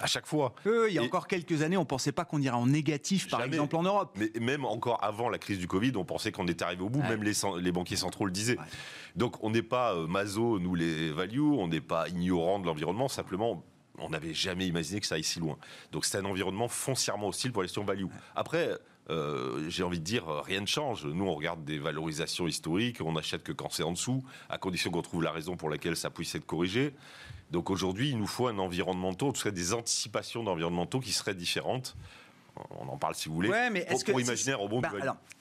à 0.00 0.06
chaque 0.06 0.26
fois. 0.26 0.54
il 0.64 0.94
y 0.94 0.98
a 0.98 1.02
encore 1.02 1.26
quelques 1.26 1.62
années, 1.62 1.76
on 1.76 1.80
ne 1.80 1.86
pensait 1.86 2.12
pas 2.12 2.24
qu'on 2.24 2.40
irait 2.40 2.56
en 2.56 2.66
négatif, 2.66 3.28
par 3.28 3.42
exemple 3.42 3.76
en 3.76 3.82
Europe. 3.82 4.16
Mais 4.18 4.30
même 4.40 4.64
encore 4.64 5.02
avant 5.04 5.28
la 5.28 5.38
crise 5.38 5.58
du 5.58 5.66
Covid, 5.66 5.92
on 5.96 6.04
pensait 6.04 6.32
qu'on 6.32 6.46
était 6.48 6.64
arrivé 6.64 6.82
au 6.82 6.88
bout. 6.88 7.02
Même 7.02 7.22
les, 7.22 7.32
les, 7.60 7.72
banquiers 7.72 7.96
centraux 7.96 8.26
le 8.26 8.32
disaient. 8.32 8.58
Donc 9.16 9.42
on 9.42 9.50
n'est 9.50 9.62
pas 9.62 9.94
euh, 9.94 10.06
maso, 10.06 10.58
nous 10.58 10.74
les 10.74 11.10
value, 11.12 11.40
on 11.40 11.68
n'est 11.68 11.80
pas 11.80 12.08
ignorant 12.08 12.58
de 12.58 12.66
l'environnement. 12.66 13.08
Simplement, 13.08 13.64
on 13.98 14.10
n'avait 14.10 14.34
jamais 14.34 14.66
imaginé 14.66 15.00
que 15.00 15.06
ça 15.06 15.16
aille 15.16 15.24
si 15.24 15.40
loin. 15.40 15.56
Donc 15.92 16.04
c'est 16.04 16.18
un 16.18 16.24
environnement 16.24 16.68
foncièrement 16.68 17.28
hostile 17.28 17.52
pour 17.52 17.62
les 17.62 17.68
questions 17.68 17.84
value. 17.84 18.06
Après, 18.34 18.70
euh, 19.10 19.68
j'ai 19.68 19.82
envie 19.82 19.98
de 19.98 20.04
dire, 20.04 20.26
rien 20.44 20.60
ne 20.60 20.66
change. 20.66 21.04
Nous, 21.04 21.24
on 21.24 21.34
regarde 21.34 21.64
des 21.64 21.78
valorisations 21.78 22.46
historiques, 22.46 23.00
on 23.00 23.12
n'achète 23.12 23.42
que 23.42 23.52
quand 23.52 23.70
c'est 23.70 23.82
en 23.82 23.92
dessous, 23.92 24.22
à 24.48 24.58
condition 24.58 24.90
qu'on 24.90 25.02
trouve 25.02 25.22
la 25.22 25.32
raison 25.32 25.56
pour 25.56 25.68
laquelle 25.68 25.96
ça 25.96 26.10
puisse 26.10 26.34
être 26.34 26.46
corrigé. 26.46 26.94
Donc 27.50 27.70
aujourd'hui, 27.70 28.10
il 28.10 28.18
nous 28.18 28.28
faut 28.28 28.46
un 28.46 28.58
environnemental, 28.58 29.32
tout 29.32 29.50
des 29.50 29.74
anticipations 29.74 30.44
d'environnementaux 30.44 31.00
qui 31.00 31.12
seraient 31.12 31.34
différentes. 31.34 31.96
On 32.70 32.88
en 32.88 32.96
parle 32.96 33.14
si 33.14 33.28
vous 33.28 33.34
voulez. 33.34 33.50
mais 33.72 33.86
est-ce 33.88 34.04
pour, 34.04 34.20
imaginer 34.20 34.52
un 34.52 34.56
rebond 34.56 34.80
bah, 34.80 34.90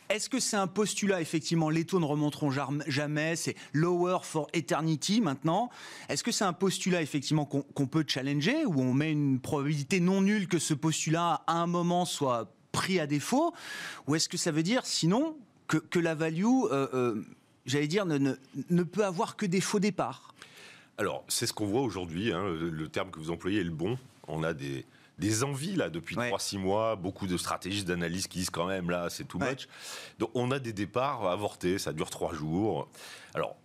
est-ce 0.10 0.28
que 0.28 0.40
c'est 0.40 0.58
un 0.58 0.66
postulat, 0.66 1.22
effectivement, 1.22 1.70
les 1.70 1.86
taux 1.86 2.00
ne 2.00 2.06
remonteront 2.06 2.50
jamais, 2.50 3.36
c'est 3.36 3.56
lower 3.74 4.18
for 4.24 4.48
eternity 4.54 5.22
maintenant 5.22 5.70
Est-ce 6.10 6.24
que 6.24 6.32
c'est 6.32 6.46
un 6.46 6.54
postulat, 6.54 7.04
effectivement, 7.04 7.46
qu'on 7.46 7.86
peut 7.86 8.04
challenger, 8.08 8.66
où 8.66 8.82
on 8.82 8.96
met 8.96 9.12
une 9.12 9.40
probabilité 9.40 10.00
non 10.00 10.22
nulle 10.22 10.48
que 10.48 10.58
ce 10.58 10.74
postulat, 10.74 11.44
à 11.46 11.54
un 11.54 11.68
moment, 11.68 12.06
soit 12.06 12.52
pris 12.72 13.00
à 13.00 13.08
défaut 13.08 13.54
Ou 14.08 14.16
est-ce 14.16 14.30
que 14.30 14.38
ça 14.38 14.52
veut 14.52 14.64
dire, 14.64 14.86
sinon, 14.86 15.38
que, 15.68 16.00
la 16.00 16.16
value, 16.16 16.46
euh, 16.46 16.88
euh, 16.94 17.22
j'allais 17.66 17.88
dire, 17.88 18.06
ne, 18.06 18.36
ne 18.70 18.84
peut 18.84 19.06
avoir 19.06 19.36
que 19.36 19.46
des 19.46 19.62
faux 19.62 19.80
départs? 19.80 20.34
Alors, 20.98 21.24
c'est 21.28 21.46
ce 21.46 21.54
qu'on 21.54 21.68
voit 21.68 21.82
aujourd'hui. 21.82 22.34
Hein, 22.34 22.44
le, 22.50 22.88
terme 22.90 23.12
que 23.12 23.20
vous 23.20 23.32
employez 23.32 23.62
est 23.62 23.64
le 23.64 23.72
bon. 23.72 23.98
On 24.28 24.44
a 24.44 24.54
des, 24.54 24.86
des 25.18 25.44
envies 25.44 25.76
là 25.76 25.90
depuis 25.90 26.16
3-6 26.16 26.58
mois, 26.58 26.96
beaucoup 26.96 27.26
de 27.26 27.38
stratégistes 27.38 27.88
d'analyse 27.88 28.28
qui 28.28 28.40
disent 28.40 28.50
quand 28.50 28.68
même 28.68 28.90
là 28.90 29.10
c'est 29.10 29.24
too 29.24 29.40
much. 29.40 29.68
Donc 30.20 30.30
on 30.34 30.52
a 30.52 30.60
des 30.60 30.74
départs 30.74 31.26
avortés, 31.26 31.80
ça 31.80 31.94
dure 31.94 32.10
3 32.10 32.34
jours. 32.34 32.90
Alors 33.34 33.56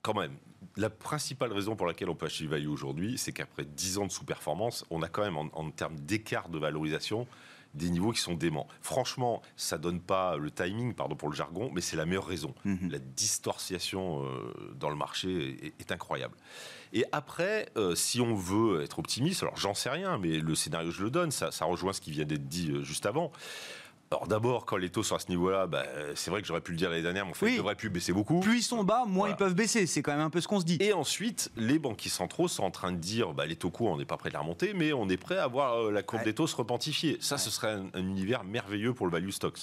quand 0.00 0.14
même, 0.14 0.32
la 0.76 0.88
principale 0.88 1.52
raison 1.52 1.76
pour 1.76 1.86
laquelle 1.86 2.08
on 2.08 2.14
peut 2.14 2.26
acheter 2.26 2.46
value 2.46 2.68
aujourd'hui, 2.68 3.18
c'est 3.18 3.32
qu'après 3.32 3.64
10 3.64 3.98
ans 3.98 4.06
de 4.06 4.12
sous-performance, 4.12 4.86
on 4.90 5.02
a 5.02 5.08
quand 5.08 5.22
même 5.22 5.36
en 5.36 5.70
termes 5.70 5.96
d'écart 6.00 6.48
de 6.48 6.58
valorisation 6.58 7.26
des 7.74 7.90
niveaux 7.90 8.12
qui 8.12 8.20
sont 8.20 8.34
déments. 8.34 8.66
Franchement, 8.80 9.42
ça 9.56 9.78
donne 9.78 10.00
pas 10.00 10.36
le 10.36 10.50
timing, 10.50 10.94
pardon 10.94 11.16
pour 11.16 11.28
le 11.28 11.34
jargon, 11.34 11.70
mais 11.72 11.80
c'est 11.80 11.96
la 11.96 12.06
meilleure 12.06 12.26
raison. 12.26 12.54
Mhm. 12.64 12.90
La 12.90 12.98
distorsion 12.98 14.24
euh, 14.24 14.74
dans 14.74 14.90
le 14.90 14.96
marché 14.96 15.72
est, 15.78 15.92
incroyable. 15.92 16.36
Et 16.92 17.04
après, 17.12 17.68
euh, 17.76 17.94
si 17.94 18.20
on 18.20 18.34
veut 18.34 18.82
être 18.82 18.98
optimiste, 18.98 19.42
alors 19.42 19.56
j'en 19.56 19.74
sais 19.74 19.90
rien, 19.90 20.18
mais 20.18 20.38
le 20.38 20.54
scénario 20.54 20.90
je 20.90 21.02
le 21.02 21.10
donne, 21.10 21.30
ça, 21.30 21.50
rejoint 21.62 21.92
ce 21.92 22.00
qui 22.00 22.10
vient 22.10 22.24
d'être 22.24 22.48
dit 22.48 22.70
euh, 22.70 22.82
juste 22.82 23.06
avant. 23.06 23.32
Alors 24.10 24.26
d'abord, 24.26 24.64
quand 24.64 24.78
les 24.78 24.88
taux 24.88 25.02
sont 25.02 25.16
à 25.16 25.18
ce 25.18 25.28
niveau-là, 25.28 25.66
bah, 25.66 25.84
c'est 26.14 26.30
vrai 26.30 26.40
que 26.40 26.48
j'aurais 26.48 26.62
pu 26.62 26.72
le 26.72 26.78
dire 26.78 26.88
l'année 26.88 27.02
dernière, 27.02 27.26
mais 27.26 27.32
en 27.32 27.34
fait, 27.34 27.52
ils 27.52 27.58
devraient 27.58 27.74
plus 27.74 27.90
baisser 27.90 28.14
beaucoup. 28.14 28.40
Plus 28.40 28.58
ils 28.60 28.62
sont 28.62 28.82
bas, 28.82 29.04
moins 29.06 29.28
ils 29.28 29.36
peuvent 29.36 29.54
baisser. 29.54 29.86
C'est 29.86 30.00
quand 30.00 30.12
même 30.12 30.22
un 30.22 30.30
peu 30.30 30.40
ce 30.40 30.48
qu'on 30.48 30.60
se 30.60 30.64
dit. 30.64 30.78
Et 30.80 30.94
ensuite, 30.94 31.50
les 31.58 31.78
banquiers 31.78 32.10
centraux 32.10 32.48
sont 32.48 32.62
en 32.62 32.70
train 32.70 32.92
de 32.92 32.96
dire, 32.96 33.34
bah, 33.34 33.44
les 33.44 33.56
taux 33.56 33.70
courts, 33.70 33.90
on 33.90 33.98
n'est 33.98 34.06
pas 34.06 34.16
prêt 34.16 34.30
de 34.30 34.34
la 34.34 34.40
remonter, 34.40 34.72
mais 34.72 34.94
on 34.94 35.10
est 35.10 35.18
prêt 35.18 35.36
à 35.36 35.46
voir 35.46 35.74
euh, 35.74 35.90
la 35.90 36.02
courbe 36.02 36.24
des 36.24 36.34
taux 36.34 36.46
se 36.46 36.56
repentifier. 36.56 37.18
Ça, 37.20 37.36
ce 37.36 37.50
serait 37.50 37.78
un, 37.92 38.00
univers 38.00 38.44
merveilleux 38.44 38.94
pour 38.94 39.06
le 39.06 39.12
value 39.12 39.28
stocks. 39.28 39.60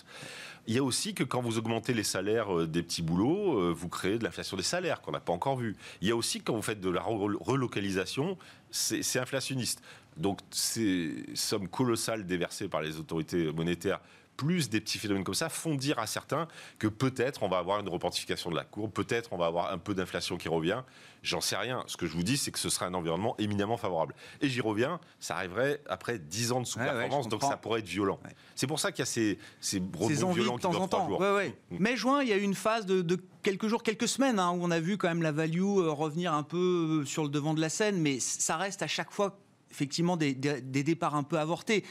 Il 0.67 0.75
y 0.75 0.77
a 0.77 0.83
aussi 0.83 1.15
que 1.15 1.23
quand 1.23 1.41
vous 1.41 1.57
augmentez 1.57 1.95
les 1.95 2.03
salaires 2.03 2.55
euh, 2.55 2.67
des 2.67 2.83
petits 2.83 3.01
boulots, 3.01 3.59
euh, 3.59 3.73
vous 3.75 3.89
créez 3.89 4.19
de 4.19 4.23
l'inflation 4.23 4.57
des 4.57 4.63
salaires 4.63 5.01
qu'on 5.01 5.11
n'a 5.11 5.19
pas 5.19 5.33
encore 5.33 5.57
vu. 5.57 5.75
Il 6.01 6.07
y 6.07 6.11
a 6.11 6.15
aussi 6.15 6.41
quand 6.41 6.53
vous 6.53 6.61
faites 6.61 6.81
de 6.81 6.89
la 6.91 7.01
relocalisation, 7.01 8.37
c'est 8.69 9.19
inflationniste. 9.19 9.81
Donc 10.17 10.39
ces 10.51 11.13
sommes 11.33 11.67
colossales 11.67 12.25
déversées 12.25 12.67
par 12.67 12.81
les 12.81 12.97
autorités 12.97 13.51
monétaires 13.51 13.99
plus 14.37 14.69
des 14.69 14.81
petits 14.81 14.97
phénomènes 14.97 15.23
comme 15.23 15.35
ça 15.35 15.49
font 15.49 15.75
dire 15.75 15.99
à 15.99 16.07
certains 16.07 16.47
que 16.79 16.87
peut-être 16.87 17.43
on 17.43 17.47
va 17.47 17.57
avoir 17.57 17.79
une 17.79 17.89
repentification 17.89 18.49
de 18.49 18.55
la 18.55 18.63
courbe, 18.63 18.91
peut-être 18.91 19.33
on 19.33 19.37
va 19.37 19.45
avoir 19.45 19.71
un 19.71 19.77
peu 19.77 19.93
d'inflation 19.93 20.37
qui 20.37 20.49
revient. 20.49 20.81
J'en 21.23 21.41
sais 21.41 21.55
rien. 21.55 21.83
Ce 21.87 21.97
que 21.97 22.05
je 22.05 22.13
vous 22.13 22.23
dis, 22.23 22.37
c'est 22.37 22.51
que 22.51 22.59
ce 22.59 22.69
sera 22.69 22.85
un 22.85 22.93
environnement 22.93 23.35
éminemment 23.39 23.77
favorable. 23.77 24.13
Et 24.41 24.49
j'y 24.49 24.61
reviens, 24.61 24.99
ça 25.19 25.35
arriverait 25.35 25.81
après 25.87 26.19
10 26.19 26.51
ans 26.51 26.61
de 26.61 26.67
sous-performance, 26.67 27.27
donc 27.27 27.41
ça 27.43 27.57
pourrait 27.57 27.79
être 27.79 27.87
violent. 27.87 28.19
C'est 28.55 28.67
pour 28.67 28.79
ça 28.79 28.91
qu'il 28.91 28.99
y 28.99 29.03
a 29.03 29.05
ces, 29.07 29.39
ces 29.59 29.79
rebonds 29.79 30.31
violents 30.31 30.57
de 30.57 30.61
temps 30.61 30.75
en 30.75 30.87
temps. 30.87 31.09
Mm. 31.09 31.51
Mais 31.79 31.97
juin, 31.97 32.21
il 32.21 32.29
y 32.29 32.33
a 32.33 32.37
eu 32.37 32.41
une 32.41 32.55
phase 32.55 32.85
de, 32.85 33.17
quelques 33.41 33.67
jours, 33.67 33.83
quelques 33.83 34.07
semaines, 34.07 34.39
hein, 34.39 34.51
où 34.51 34.59
on 34.61 34.71
a 34.71 34.79
vu 34.79 34.97
quand 34.97 35.07
même 35.07 35.21
la 35.21 35.31
value 35.31 35.61
euh, 35.61 35.91
revenir 35.91 36.33
un 36.33 36.43
peu 36.43 37.01
euh, 37.01 37.05
sur 37.05 37.23
le 37.23 37.29
devant 37.29 37.53
de 37.53 37.61
la 37.61 37.69
scène, 37.69 37.99
mais 37.99 38.19
ça 38.19 38.57
reste 38.57 38.81
à 38.81 38.87
chaque 38.87 39.11
fois 39.11 39.39
effectivement 39.71 40.15
des, 40.15 40.33
départs 40.33 41.15
un 41.15 41.23
peu 41.23 41.37
avortés 41.37 41.83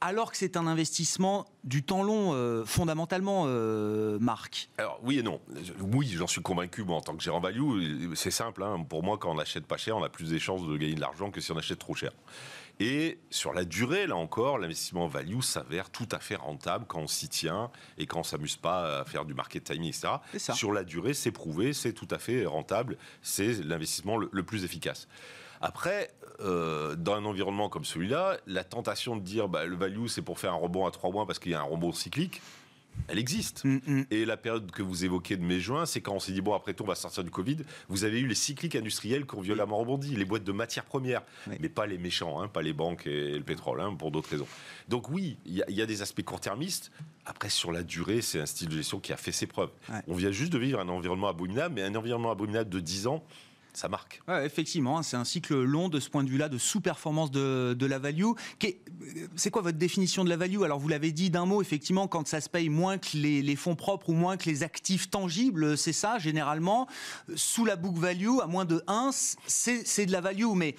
alors 0.00 0.30
que 0.30 0.36
c'est 0.36 0.56
un 0.56 0.66
investissement 0.66 1.46
du 1.64 1.82
temps 1.82 2.02
long, 2.02 2.32
euh, 2.32 2.64
fondamentalement, 2.64 3.44
euh, 3.46 4.18
Marc 4.20 4.70
Alors 4.78 5.00
oui 5.02 5.18
et 5.18 5.22
non. 5.22 5.40
Oui, 5.80 6.14
j'en 6.16 6.26
suis 6.26 6.42
convaincu, 6.42 6.84
moi, 6.84 6.96
en 6.96 7.00
tant 7.00 7.16
que 7.16 7.22
gérant 7.22 7.40
value, 7.40 8.14
c'est 8.14 8.30
simple. 8.30 8.62
Hein. 8.62 8.84
Pour 8.88 9.02
moi, 9.02 9.18
quand 9.18 9.34
on 9.34 9.38
achète 9.38 9.66
pas 9.66 9.76
cher, 9.76 9.96
on 9.96 10.02
a 10.02 10.08
plus 10.08 10.30
de 10.30 10.38
chances 10.38 10.66
de 10.66 10.76
gagner 10.76 10.94
de 10.94 11.00
l'argent 11.00 11.30
que 11.30 11.40
si 11.40 11.52
on 11.52 11.56
achète 11.56 11.78
trop 11.78 11.94
cher. 11.94 12.12
Et 12.80 13.18
sur 13.30 13.52
la 13.52 13.64
durée, 13.64 14.06
là 14.06 14.14
encore, 14.14 14.58
l'investissement 14.58 15.08
value 15.08 15.40
s'avère 15.40 15.90
tout 15.90 16.08
à 16.12 16.20
fait 16.20 16.36
rentable 16.36 16.84
quand 16.86 17.00
on 17.00 17.08
s'y 17.08 17.28
tient 17.28 17.72
et 17.96 18.06
quand 18.06 18.20
on 18.20 18.24
s'amuse 18.24 18.56
pas 18.56 19.00
à 19.00 19.04
faire 19.04 19.24
du 19.24 19.34
market 19.34 19.64
timing, 19.64 19.88
etc. 19.88 20.08
Sur 20.54 20.72
la 20.72 20.84
durée, 20.84 21.12
c'est 21.12 21.32
prouvé, 21.32 21.72
c'est 21.72 21.92
tout 21.92 22.06
à 22.12 22.18
fait 22.18 22.46
rentable, 22.46 22.96
c'est 23.20 23.64
l'investissement 23.64 24.16
le 24.16 24.42
plus 24.44 24.64
efficace. 24.64 25.08
Après, 25.60 26.10
euh, 26.40 26.94
dans 26.94 27.14
un 27.14 27.24
environnement 27.24 27.68
comme 27.68 27.84
celui-là, 27.84 28.38
la 28.46 28.64
tentation 28.64 29.16
de 29.16 29.22
dire 29.22 29.48
bah, 29.48 29.64
le 29.64 29.76
value, 29.76 30.06
c'est 30.06 30.22
pour 30.22 30.38
faire 30.38 30.52
un 30.52 30.56
rebond 30.56 30.86
à 30.86 30.90
trois 30.90 31.10
mois 31.10 31.26
parce 31.26 31.38
qu'il 31.38 31.52
y 31.52 31.54
a 31.54 31.60
un 31.60 31.64
rebond 31.64 31.92
cyclique, 31.92 32.40
elle 33.06 33.18
existe. 33.18 33.64
Mm, 33.64 33.78
mm. 33.86 34.04
Et 34.10 34.24
la 34.24 34.36
période 34.36 34.70
que 34.70 34.82
vous 34.82 35.04
évoquez 35.04 35.36
de 35.36 35.44
mai-juin, 35.44 35.86
c'est 35.86 36.00
quand 36.00 36.14
on 36.14 36.18
s'est 36.18 36.32
dit, 36.32 36.40
bon, 36.40 36.54
après 36.54 36.74
tout, 36.74 36.82
on 36.82 36.86
va 36.86 36.94
sortir 36.94 37.22
du 37.22 37.30
Covid. 37.30 37.58
Vous 37.88 38.04
avez 38.04 38.20
eu 38.20 38.26
les 38.26 38.34
cycliques 38.34 38.74
industriels 38.74 39.26
qui 39.26 39.34
ont 39.36 39.40
violemment 39.40 39.78
rebondi, 39.78 40.16
les 40.16 40.24
boîtes 40.24 40.44
de 40.44 40.52
matières 40.52 40.84
premières, 40.84 41.22
mais 41.60 41.68
pas 41.68 41.86
les 41.86 41.98
méchants, 41.98 42.40
hein, 42.40 42.48
pas 42.48 42.62
les 42.62 42.72
banques 42.72 43.06
et 43.06 43.38
le 43.38 43.44
pétrole, 43.44 43.80
hein, 43.80 43.94
pour 43.94 44.10
d'autres 44.10 44.30
raisons. 44.30 44.48
Donc 44.88 45.10
oui, 45.10 45.38
il 45.46 45.64
y, 45.68 45.82
a 45.82 45.86
des 45.86 46.02
aspects 46.02 46.22
court-termistes. 46.22 46.90
Après, 47.24 47.50
sur 47.50 47.72
la 47.72 47.82
durée, 47.82 48.20
c'est 48.20 48.40
un 48.40 48.46
style 48.46 48.68
de 48.68 48.76
gestion 48.76 49.00
qui 49.00 49.12
a 49.12 49.16
fait 49.16 49.32
ses 49.32 49.46
preuves. 49.46 49.70
On 50.06 50.14
vient 50.14 50.30
juste 50.30 50.52
de 50.52 50.58
vivre 50.58 50.80
un 50.80 50.88
environnement 50.88 51.28
abominable, 51.28 51.74
mais 51.74 51.82
un 51.82 51.94
environnement 51.94 52.30
abominable 52.30 52.70
de 52.70 52.80
10 52.80 53.06
ans, 53.06 53.24
ça 53.78 53.88
marque. 53.88 54.20
effectivement, 54.44 54.98
hein, 54.98 55.02
c'est 55.02 55.16
un 55.16 55.24
cycle 55.24 55.54
long 55.62 55.88
de 55.88 56.00
ce 56.00 56.10
point 56.10 56.24
de 56.24 56.28
vue-là, 56.28 56.48
de 56.48 56.58
sous-performance 56.58 57.30
de, 57.30 57.86
la 57.86 57.98
value. 57.98 58.32
C'est 59.36 59.50
quoi 59.50 59.62
votre 59.62 59.78
définition 59.78 60.24
de 60.24 60.28
la 60.28 60.36
value? 60.36 60.62
Alors, 60.62 60.78
vous 60.78 60.88
l'avez 60.88 61.12
dit 61.12 61.30
d'un 61.30 61.46
mot, 61.46 61.62
effectivement, 61.62 62.08
quand 62.08 62.26
ça 62.26 62.40
se 62.40 62.48
paye 62.48 62.68
moins 62.68 62.98
que 62.98 63.16
les, 63.16 63.56
fonds 63.56 63.76
propres 63.76 64.10
ou 64.10 64.14
moins 64.14 64.36
que 64.36 64.50
les 64.50 64.62
actifs 64.62 65.10
tangibles, 65.10 65.78
c'est 65.78 65.92
ça, 65.92 66.18
généralement. 66.18 66.88
Sous 67.36 67.64
la 67.64 67.76
book 67.76 67.96
value, 67.96 68.40
à 68.42 68.46
moins 68.46 68.64
de 68.64 68.82
1, 68.88 69.10
c'est 69.46 70.06
de 70.06 70.12
la 70.12 70.20
value. 70.20 70.52
Mais 70.54 70.74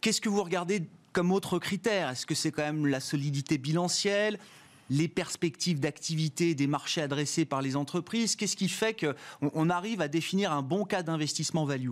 qu'est-ce 0.00 0.20
que 0.20 0.28
vous 0.28 0.42
regardez 0.42 0.84
comme 1.12 1.32
autre 1.32 1.58
critère? 1.58 2.10
Est-ce 2.10 2.26
que 2.26 2.34
c'est 2.34 2.52
quand 2.52 2.62
même 2.62 2.86
la 2.86 3.00
solidité 3.00 3.58
bilancielle? 3.58 4.38
Les 4.90 5.08
perspectives 5.08 5.80
d'activité 5.80 6.54
des 6.54 6.66
marchés 6.66 7.02
adressés 7.02 7.44
par 7.44 7.62
les 7.62 7.76
entreprises 7.76 8.36
Qu'est-ce 8.36 8.56
qui 8.56 8.68
fait 8.68 8.96
qu'on 9.40 9.70
arrive 9.70 10.00
à 10.00 10.08
définir 10.08 10.52
un 10.52 10.62
bon 10.62 10.84
cas 10.84 11.02
d'investissement 11.02 11.64
value? 11.64 11.90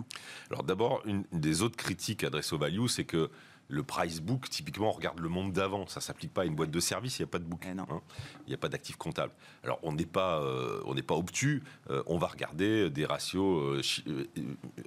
Alors 0.49 0.63
d'abord, 0.63 1.01
une 1.05 1.23
des 1.31 1.61
autres 1.61 1.77
critiques 1.77 2.23
adressées 2.23 2.55
au 2.55 2.59
value, 2.59 2.87
c'est 2.87 3.05
que 3.05 3.29
le 3.67 3.83
price 3.83 4.21
book, 4.21 4.49
typiquement, 4.49 4.89
on 4.89 4.91
regarde 4.91 5.19
le 5.19 5.29
monde 5.29 5.51
d'avant. 5.51 5.87
Ça 5.87 6.01
s'applique 6.01 6.33
pas 6.33 6.43
à 6.43 6.45
une 6.45 6.55
boîte 6.55 6.71
de 6.71 6.79
service. 6.79 7.17
Il 7.17 7.23
n'y 7.23 7.29
a 7.29 7.31
pas 7.31 7.39
de 7.39 7.45
book. 7.45 7.61
Eh 7.65 7.69
hein. 7.69 8.01
Il 8.45 8.49
n'y 8.49 8.53
a 8.53 8.57
pas 8.57 8.69
d'actif 8.69 8.95
comptable. 8.95 9.33
Alors, 9.63 9.79
on 9.81 9.93
n'est 9.93 10.05
pas, 10.05 10.39
euh, 10.41 10.81
on 10.85 10.95
pas 10.95 11.15
obtus. 11.15 11.63
Euh, 11.89 12.03
on 12.05 12.17
va 12.17 12.27
regarder 12.27 12.89
des 12.89 13.05
ratios 13.05 13.81
euh, 14.07 14.25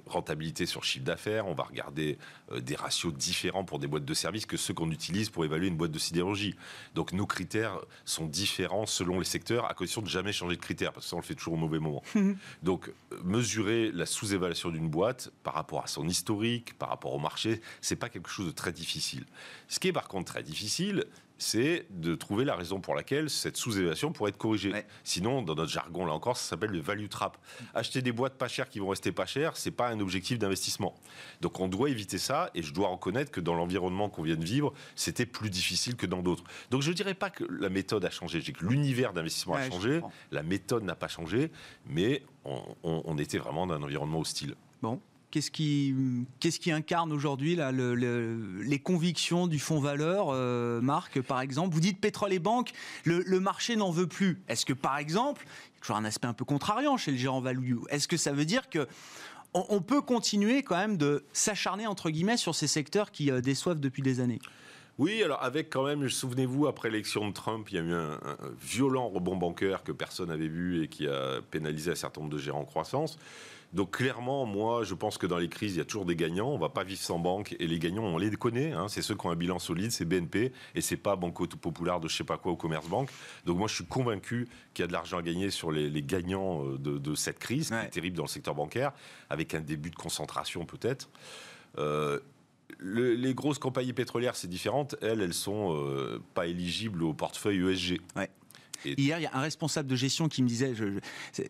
rentabilité 0.05 0.65
sur 0.65 0.83
chiffre 0.83 1.03
d'affaires. 1.03 1.47
On 1.47 1.53
va 1.53 1.63
regarder 1.63 2.17
des 2.57 2.75
ratios 2.75 3.13
différents 3.13 3.63
pour 3.63 3.79
des 3.79 3.87
boîtes 3.87 4.05
de 4.05 4.13
service 4.13 4.45
que 4.45 4.57
ceux 4.57 4.73
qu'on 4.73 4.91
utilise 4.91 5.29
pour 5.29 5.43
évaluer 5.43 5.67
une 5.67 5.77
boîte 5.77 5.91
de 5.91 5.99
sidérurgie. 5.99 6.55
Donc, 6.95 7.11
nos 7.11 7.25
critères 7.25 7.79
sont 8.05 8.25
différents 8.25 8.85
selon 8.85 9.19
les 9.19 9.25
secteurs, 9.25 9.69
à 9.69 9.73
condition 9.73 10.01
de 10.01 10.07
jamais 10.07 10.31
changer 10.31 10.55
de 10.55 10.61
critères, 10.61 10.93
parce 10.93 11.05
que 11.05 11.09
ça, 11.09 11.15
on 11.15 11.19
le 11.19 11.25
fait 11.25 11.35
toujours 11.35 11.55
au 11.55 11.57
mauvais 11.57 11.79
moment. 11.79 12.03
Donc, 12.63 12.91
mesurer 13.23 13.91
la 13.91 14.05
sous-évaluation 14.05 14.69
d'une 14.69 14.89
boîte 14.89 15.31
par 15.43 15.53
rapport 15.53 15.83
à 15.83 15.87
son 15.87 16.07
historique, 16.07 16.77
par 16.77 16.89
rapport 16.89 17.13
au 17.13 17.19
marché, 17.19 17.61
c'est 17.81 17.95
pas 17.95 18.09
quelque 18.09 18.29
chose 18.29 18.47
de 18.47 18.51
très 18.51 18.68
difficile. 18.71 19.25
Ce 19.67 19.79
qui 19.79 19.89
est 19.89 19.93
par 19.93 20.07
contre 20.07 20.31
très 20.31 20.43
difficile, 20.43 21.05
c'est 21.39 21.85
de 21.89 22.15
trouver 22.15 22.43
la 22.43 22.55
raison 22.55 22.81
pour 22.81 22.93
laquelle 22.93 23.29
cette 23.29 23.55
sous-évaluation 23.55 24.11
pourrait 24.11 24.29
être 24.29 24.37
corrigée. 24.37 24.73
Sinon, 25.03 25.41
dans 25.41 25.55
notre 25.55 25.71
jargon, 25.71 26.05
là 26.05 26.13
encore, 26.13 26.37
ça 26.37 26.49
s'appelle 26.49 26.71
le 26.71 26.81
value 26.81 27.07
trap. 27.07 27.37
Acheter 27.73 28.01
des 28.01 28.11
boîtes 28.11 28.37
pas 28.37 28.49
chères 28.49 28.69
qui 28.69 28.79
vont 28.79 28.89
rester 28.89 29.11
pas 29.11 29.25
chères, 29.25 29.55
c'est 29.55 29.71
pas 29.71 29.87
un 29.87 29.99
objectif 30.01 30.37
d'investissement. 30.37 30.93
Donc 31.41 31.59
on 31.59 31.69
doit 31.69 31.89
éviter 31.89 32.17
ça, 32.17 32.51
et 32.55 32.61
je 32.61 32.73
dois 32.73 32.89
reconnaître 32.89 33.31
que 33.31 33.39
dans 33.39 33.55
l'environnement 33.55 34.09
qu'on 34.09 34.23
vient 34.23 34.35
de 34.35 34.43
vivre, 34.43 34.73
c'était 34.95 35.25
plus 35.25 35.49
difficile 35.49 35.95
que 35.95 36.05
dans 36.05 36.21
d'autres. 36.21 36.43
Donc 36.71 36.81
je 36.81 36.89
ne 36.89 36.95
dirais 36.95 37.13
pas 37.13 37.29
que 37.29 37.45
la 37.45 37.69
méthode 37.69 38.03
a 38.03 38.09
changé, 38.09 38.41
je 38.41 38.51
que 38.51 38.65
l'univers 38.65 39.13
d'investissement 39.13 39.55
a 39.55 39.69
changé, 39.69 40.01
la 40.31 40.43
méthode 40.43 40.83
n'a 40.83 40.95
pas 40.95 41.07
changé, 41.07 41.51
mais 41.85 42.21
on, 42.43 42.61
on 42.83 43.17
était 43.17 43.37
vraiment 43.37 43.65
dans 43.65 43.75
un 43.75 43.83
environnement 43.83 44.19
hostile. 44.19 44.55
Bon, 44.81 45.01
Qu'est-ce 45.31 45.51
qui, 45.51 46.71
incarne 46.71 47.11
aujourd'hui 47.11 47.55
les 47.55 48.79
convictions 48.79 49.45
du 49.45 49.59
fonds 49.59 49.79
valeur, 49.79 50.29
euh, 50.29 50.81
Marc, 50.81 51.21
par 51.21 51.41
exemple? 51.41 51.73
Vous 51.73 51.79
dites 51.79 52.01
pétrole 52.01 52.33
et 52.33 52.39
banque, 52.39 52.71
le, 53.03 53.39
marché 53.39 53.75
n'en 53.75 53.91
veut 53.91 54.07
plus. 54.07 54.41
Est-ce 54.47 54.65
que, 54.65 54.73
par 54.73 54.97
exemple, 54.97 55.45
toujours 55.81 55.97
un 55.97 56.05
aspect 56.05 56.27
un 56.27 56.33
peu 56.33 56.45
contrariant 56.45 56.97
chez 56.97 57.11
le 57.11 57.17
gérant 57.17 57.41
value, 57.41 57.77
est-ce 57.89 58.07
que 58.07 58.17
ça 58.17 58.31
veut 58.31 58.45
dire 58.45 58.69
que 58.69 58.87
on, 59.53 59.81
peut 59.81 60.01
continuer 60.01 60.61
quand 60.61 60.77
même 60.77 60.97
de 60.97 61.23
s'acharner, 61.33 61.87
entre 61.87 62.11
guillemets, 62.11 62.37
sur 62.37 62.53
ces 62.53 62.67
secteurs 62.67 63.11
qui 63.11 63.31
euh, 63.31 63.41
déçoivent 63.41 63.79
depuis 63.79 64.03
des 64.03 64.19
années? 64.19 64.39
Oui, 64.99 65.23
alors 65.23 65.41
avec 65.41 65.69
quand 65.69 65.85
même, 65.85 66.07
souvenez-vous, 66.09 66.67
après 66.67 66.89
l'élection 66.89 67.27
de 67.27 67.33
Trump, 67.33 67.67
il 67.71 67.75
y 67.75 67.79
a 67.79 67.81
eu 67.81 67.93
un, 67.93 68.13
un, 68.13 68.37
violent 68.61 69.07
rebond 69.07 69.37
bancaire 69.37 69.83
que 69.83 69.91
personne 69.91 70.29
n'avait 70.29 70.49
vu 70.49 70.83
et 70.83 70.87
qui 70.87 71.07
a 71.07 71.39
pénalisé 71.49 71.91
un 71.91 71.95
certain 71.95 72.21
nombre 72.21 72.33
de 72.33 72.39
gérants 72.39 72.61
en 72.61 72.65
croissance. 72.65 73.17
Donc 73.73 73.97
clairement, 73.97 74.45
moi, 74.45 74.83
je 74.83 74.95
pense 74.95 75.17
que 75.17 75.27
dans 75.27 75.37
les 75.37 75.47
crises, 75.47 75.75
il 75.75 75.77
y 75.77 75.81
a 75.81 75.85
toujours 75.85 76.05
des 76.05 76.15
gagnants. 76.15 76.49
On 76.49 76.57
va 76.57 76.69
pas 76.69 76.83
vivre 76.83 77.01
sans 77.01 77.19
banque. 77.19 77.55
Et 77.59 77.67
les 77.67 77.77
gagnants, 77.77 78.03
on 78.03 78.17
les 78.17 78.31
connaît. 78.31 78.71
Hein. 78.71 78.87
c'est 78.87 79.01
ceux 79.01 79.15
qui 79.15 79.27
ont 79.27 79.31
un 79.31 79.35
bilan 79.35 79.59
solide, 79.59 79.91
c'est 79.91 80.05
BNP. 80.05 80.51
Et 80.73 80.81
c'est 80.81 80.97
pas 80.97 81.15
Banco 81.15 81.45
Popular 81.47 81.99
de 81.99 82.07
je 82.07 82.15
sais 82.15 82.23
pas 82.23 82.37
quoi 82.37 82.51
au 82.51 82.55
Commerce 82.55 82.87
Bank. 82.87 83.09
Donc 83.45 83.57
moi, 83.57 83.67
je 83.67 83.75
suis 83.75 83.85
convaincu 83.85 84.47
qu'il 84.73 84.83
y 84.83 84.85
a 84.85 84.87
de 84.87 84.93
l'argent 84.93 85.17
à 85.17 85.21
gagner 85.21 85.51
sur 85.51 85.71
les, 85.71 86.01
gagnants 86.01 86.65
euh, 86.65 86.77
de, 86.77 87.15
cette 87.15 87.39
crise, 87.39 87.69
qui 87.69 87.75
est 87.75 87.89
terrible 87.89 88.17
dans 88.17 88.23
le 88.23 88.29
secteur 88.29 88.55
bancaire, 88.55 88.91
avec 89.29 89.53
un 89.53 89.61
début 89.61 89.91
de 89.91 89.95
concentration 89.95 90.65
peut-être. 90.65 91.09
Euh, 91.77 92.19
les 92.81 93.33
grosses 93.33 93.59
compagnies 93.59 93.93
pétrolières, 93.93 94.35
c'est 94.35 94.47
différent. 94.47 94.87
Elles, 95.01 95.21
elles 95.21 95.33
sont 95.33 95.75
euh, 95.75 96.21
pas 96.33 96.47
éligibles 96.47 97.03
au 97.03 97.13
portefeuille 97.13 97.71
ESG. 97.71 98.01
Hier, 98.85 99.19
il 99.19 99.23
y 99.23 99.25
a 99.25 99.35
un 99.35 99.41
responsable 99.41 99.87
de 99.87 99.95
gestion 99.95 100.29
qui 100.29 100.43
me 100.43 100.47
disait, 100.47 100.73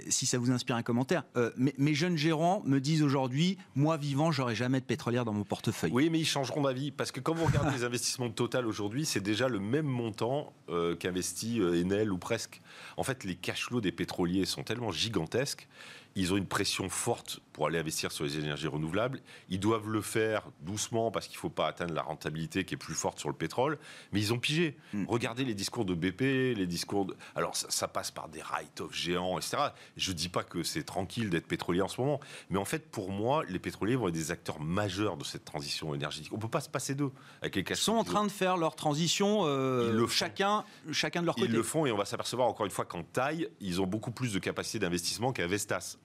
si 0.09 0.25
ça 0.25 0.37
vous 0.37 0.51
inspire 0.51 0.75
un 0.75 0.83
commentaire, 0.83 1.23
euh, 1.35 1.51
mes, 1.57 1.93
jeunes 1.93 2.17
gérants 2.17 2.61
me 2.65 2.79
disent 2.79 3.03
aujourd'hui, 3.03 3.57
moi 3.75 3.97
vivant, 3.97 4.31
j'aurai 4.31 4.55
jamais 4.55 4.79
de 4.79 4.85
pétrolière 4.85 5.25
dans 5.25 5.33
mon 5.33 5.43
portefeuille. 5.43 5.91
Oui, 5.93 6.09
mais 6.09 6.19
ils 6.19 6.25
changeront 6.25 6.61
d'avis 6.61 6.91
parce 6.91 7.11
que 7.11 7.19
quand 7.19 7.33
vous 7.33 7.45
regardez 7.45 7.75
les 7.75 7.83
investissements 7.83 8.27
de 8.27 8.33
Total 8.33 8.65
aujourd'hui, 8.65 9.05
c'est 9.05 9.19
déjà 9.19 9.47
le 9.47 9.59
même 9.59 9.85
montant 9.85 10.53
euh, 10.69 10.95
qu'investit 10.95 11.59
euh, 11.59 11.81
Enel 11.81 12.11
ou 12.11 12.17
presque. 12.17 12.61
En 12.97 13.03
fait, 13.03 13.23
les 13.23 13.35
cash 13.35 13.65
flows 13.65 13.81
des 13.81 13.91
pétroliers 13.91 14.45
sont 14.45 14.63
tellement 14.63 14.91
gigantesques 14.91 15.67
ils 16.15 16.33
ont 16.33 16.37
une 16.37 16.45
pression 16.45 16.89
forte 16.89 17.39
pour 17.59 17.67
aller 17.67 17.77
investir 17.77 18.13
sur 18.13 18.23
les 18.23 18.39
énergies 18.39 18.67
renouvelables. 18.67 19.19
Ils 19.49 19.59
doivent 19.59 19.89
le 19.89 19.99
faire 19.99 20.47
doucement 20.61 21.11
parce 21.11 21.27
qu'il 21.27 21.35
ne 21.35 21.41
faut 21.41 21.49
pas 21.49 21.67
atteindre 21.67 21.93
la 21.93 22.03
rentabilité 22.03 22.63
qui 22.63 22.75
est 22.75 22.77
plus 22.77 22.93
forte 22.93 23.19
sur 23.19 23.27
le 23.27 23.35
pétrole. 23.35 23.77
Mais 24.13 24.21
ils 24.21 24.31
ont 24.31 24.39
pigé. 24.39 24.77
Hmm. 24.93 25.03
Regardez 25.09 25.43
les 25.43 25.53
discours 25.53 25.83
de 25.83 25.93
BP, 25.93 26.21
les 26.57 26.67
discours 26.67 27.05
de... 27.05 27.17
Alors 27.35 27.57
ça, 27.57 27.89
passe 27.89 28.11
par 28.11 28.29
des 28.29 28.41
write-off 28.41 28.95
géants, 28.95 29.37
etc. 29.37 29.57
Je 29.97 30.11
ne 30.11 30.15
dis 30.15 30.29
pas 30.29 30.45
que 30.45 30.63
c'est 30.63 30.83
tranquille 30.83 31.29
d'être 31.29 31.47
pétrolier 31.47 31.81
en 31.81 31.89
ce 31.89 31.99
moment. 31.99 32.21
Mais 32.49 32.57
en 32.57 32.63
fait, 32.63 32.89
pour 32.89 33.11
moi, 33.11 33.43
les 33.49 33.59
pétroliers 33.59 33.97
vont 33.97 34.07
être 34.07 34.13
des 34.13 34.31
acteurs 34.31 34.61
majeurs 34.61 35.17
de 35.17 35.25
cette 35.25 35.43
transition 35.43 35.93
énergétique. 35.93 36.31
On 36.31 36.37
ne 36.37 36.41
peut 36.41 36.47
pas 36.47 36.61
se 36.61 36.69
passer 36.69 36.95
d'eux. 36.95 37.11
Ils 37.43 37.75
sont 37.75 37.91
en 37.91 38.05
train 38.05 38.23
de 38.23 38.31
faire 38.31 38.55
leur 38.55 38.77
transition, 38.77 39.41
euh, 39.43 39.91
le 39.91 40.07
chacun, 40.07 40.63
chacun 40.93 41.19
de 41.19 41.25
leur 41.25 41.35
côté. 41.35 41.47
Ils 41.49 41.53
le 41.53 41.63
font 41.63 41.85
et 41.85 41.91
on 41.91 41.97
va 41.97 42.05
s'apercevoir 42.05 42.47
encore 42.47 42.65
une 42.65 42.71
fois 42.71 42.85
qu'en 42.85 43.03
taille, 43.03 43.49
ils 43.59 43.81
ont 43.81 43.85
beaucoup 43.85 44.11
plus 44.11 44.31
de 44.31 44.39
capacité 44.39 44.79
d'investissement 44.79 45.33
qu'à 45.33 45.45
Vestas. 45.45 45.97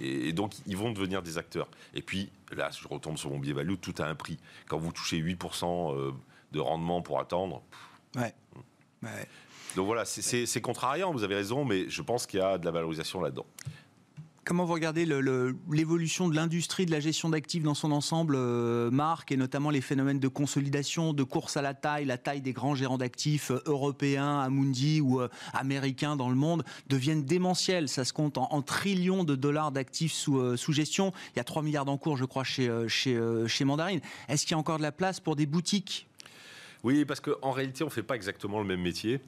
Et, 0.00 0.32
donc, 0.32 0.54
ils 0.66 0.76
vont 0.76 0.92
devenir 0.92 1.22
des 1.22 1.38
acteurs. 1.38 1.68
Et 1.94 2.02
puis, 2.02 2.30
là, 2.52 2.70
je 2.70 2.86
retombe 2.88 3.18
sur 3.18 3.30
mon 3.30 3.38
biais 3.38 3.52
value, 3.52 3.74
tout 3.80 3.94
a 3.98 4.04
un 4.04 4.14
prix. 4.14 4.38
Quand 4.68 4.78
vous 4.78 4.92
touchez 4.92 5.20
8% 5.20 5.94
euh, 5.94 6.12
de 6.52 6.60
rendement 6.60 7.02
pour 7.02 7.20
attendre. 7.20 7.62
ouais. 9.02 9.28
Donc 9.76 9.86
voilà, 9.86 10.04
c'est 10.04 10.60
contrariant, 10.60 11.12
vous 11.12 11.24
avez 11.24 11.34
raison, 11.34 11.64
mais 11.64 11.88
je 11.88 12.02
pense 12.02 12.26
qu'il 12.26 12.40
y 12.40 12.42
a 12.42 12.58
de 12.58 12.64
la 12.64 12.70
valorisation 12.70 13.20
là-dedans. 13.20 13.46
Comment 14.48 14.64
vous 14.64 14.72
regardez 14.72 15.04
l'évolution 15.04 16.26
de 16.26 16.34
l'industrie 16.34 16.86
de 16.86 16.90
la 16.90 17.00
gestion 17.00 17.28
d'actifs 17.28 17.62
dans 17.62 17.74
son 17.74 17.92
ensemble, 17.92 18.34
euh, 18.34 18.90
Marc, 18.90 19.30
et 19.30 19.36
notamment 19.36 19.68
les 19.68 19.82
phénomènes 19.82 20.20
de 20.20 20.28
consolidation, 20.28 21.12
de 21.12 21.22
course 21.22 21.58
à 21.58 21.60
la 21.60 21.74
taille, 21.74 22.06
la 22.06 22.16
taille 22.16 22.40
des 22.40 22.54
grands 22.54 22.74
gérants 22.74 22.96
d'actifs 22.96 23.50
euh, 23.50 23.60
européens, 23.66 24.40
Amundi 24.40 25.02
ou 25.02 25.20
euh, 25.20 25.28
américains 25.52 26.16
dans 26.16 26.30
le 26.30 26.34
monde 26.34 26.64
deviennent 26.86 27.26
démentiels. 27.26 27.90
Ça 27.90 28.06
se 28.06 28.14
compte 28.14 28.38
en, 28.38 28.62
trillions 28.62 29.22
de 29.22 29.36
dollars 29.36 29.70
d'actifs 29.70 30.14
sous, 30.14 30.56
gestion. 30.72 31.12
Il 31.34 31.36
y 31.36 31.40
a 31.40 31.44
3 31.44 31.62
milliards 31.62 31.84
d'encours, 31.84 32.16
je 32.16 32.24
crois, 32.24 32.42
chez, 32.42 32.74
chez, 32.88 33.20
chez 33.48 33.66
Mandarine. 33.66 34.00
Est-ce 34.30 34.46
qu'il 34.46 34.52
y 34.52 34.54
a 34.54 34.58
encore 34.58 34.78
de 34.78 34.82
la 34.82 34.92
place 34.92 35.20
pour 35.20 35.36
des 35.36 35.44
boutiques? 35.44 36.08
Oui, 36.84 37.04
parce 37.04 37.20
qu'en 37.20 37.50
réalité, 37.50 37.84
on 37.84 37.88
ne 37.88 37.92
fait 37.92 38.02
pas 38.02 38.16
exactement 38.16 38.60
le 38.60 38.66
même 38.66 38.80
métier. 38.80 39.20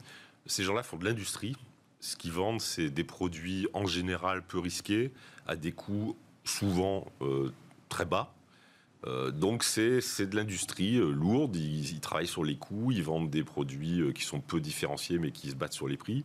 Ces 0.47 0.63
gens-là 0.63 0.81
font 0.81 0.97
de 0.97 1.05
l'industrie 1.05 1.55
ce 2.01 2.15
qu'ils 2.15 2.31
vendent, 2.31 2.59
c'est 2.59 2.89
des 2.89 3.03
produits 3.03 3.67
en 3.73 3.85
général 3.85 4.41
peu 4.41 4.59
risqués, 4.59 5.11
à 5.47 5.55
des 5.55 5.71
coûts 5.71 6.17
souvent 6.43 7.07
euh, 7.21 7.51
très 7.89 8.05
bas. 8.05 8.33
Euh, 9.07 9.31
donc 9.31 9.63
c'est 9.63 9.99
de 9.99 10.35
l'industrie 10.35 10.97
euh, 10.97 11.11
lourde, 11.11 11.55
ils, 11.55 11.91
ils, 11.91 11.99
travaillent 11.99 12.27
sur 12.27 12.43
les 12.43 12.55
coûts, 12.55 12.91
ils 12.91 13.03
vendent 13.03 13.29
des 13.29 13.43
produits 13.43 14.13
qui 14.13 14.23
sont 14.23 14.41
peu 14.41 14.59
différenciés 14.59 15.17
mais 15.17 15.31
qui 15.31 15.49
se 15.49 15.55
battent 15.55 15.73
sur 15.73 15.87
les 15.87 15.97
prix. 15.97 16.23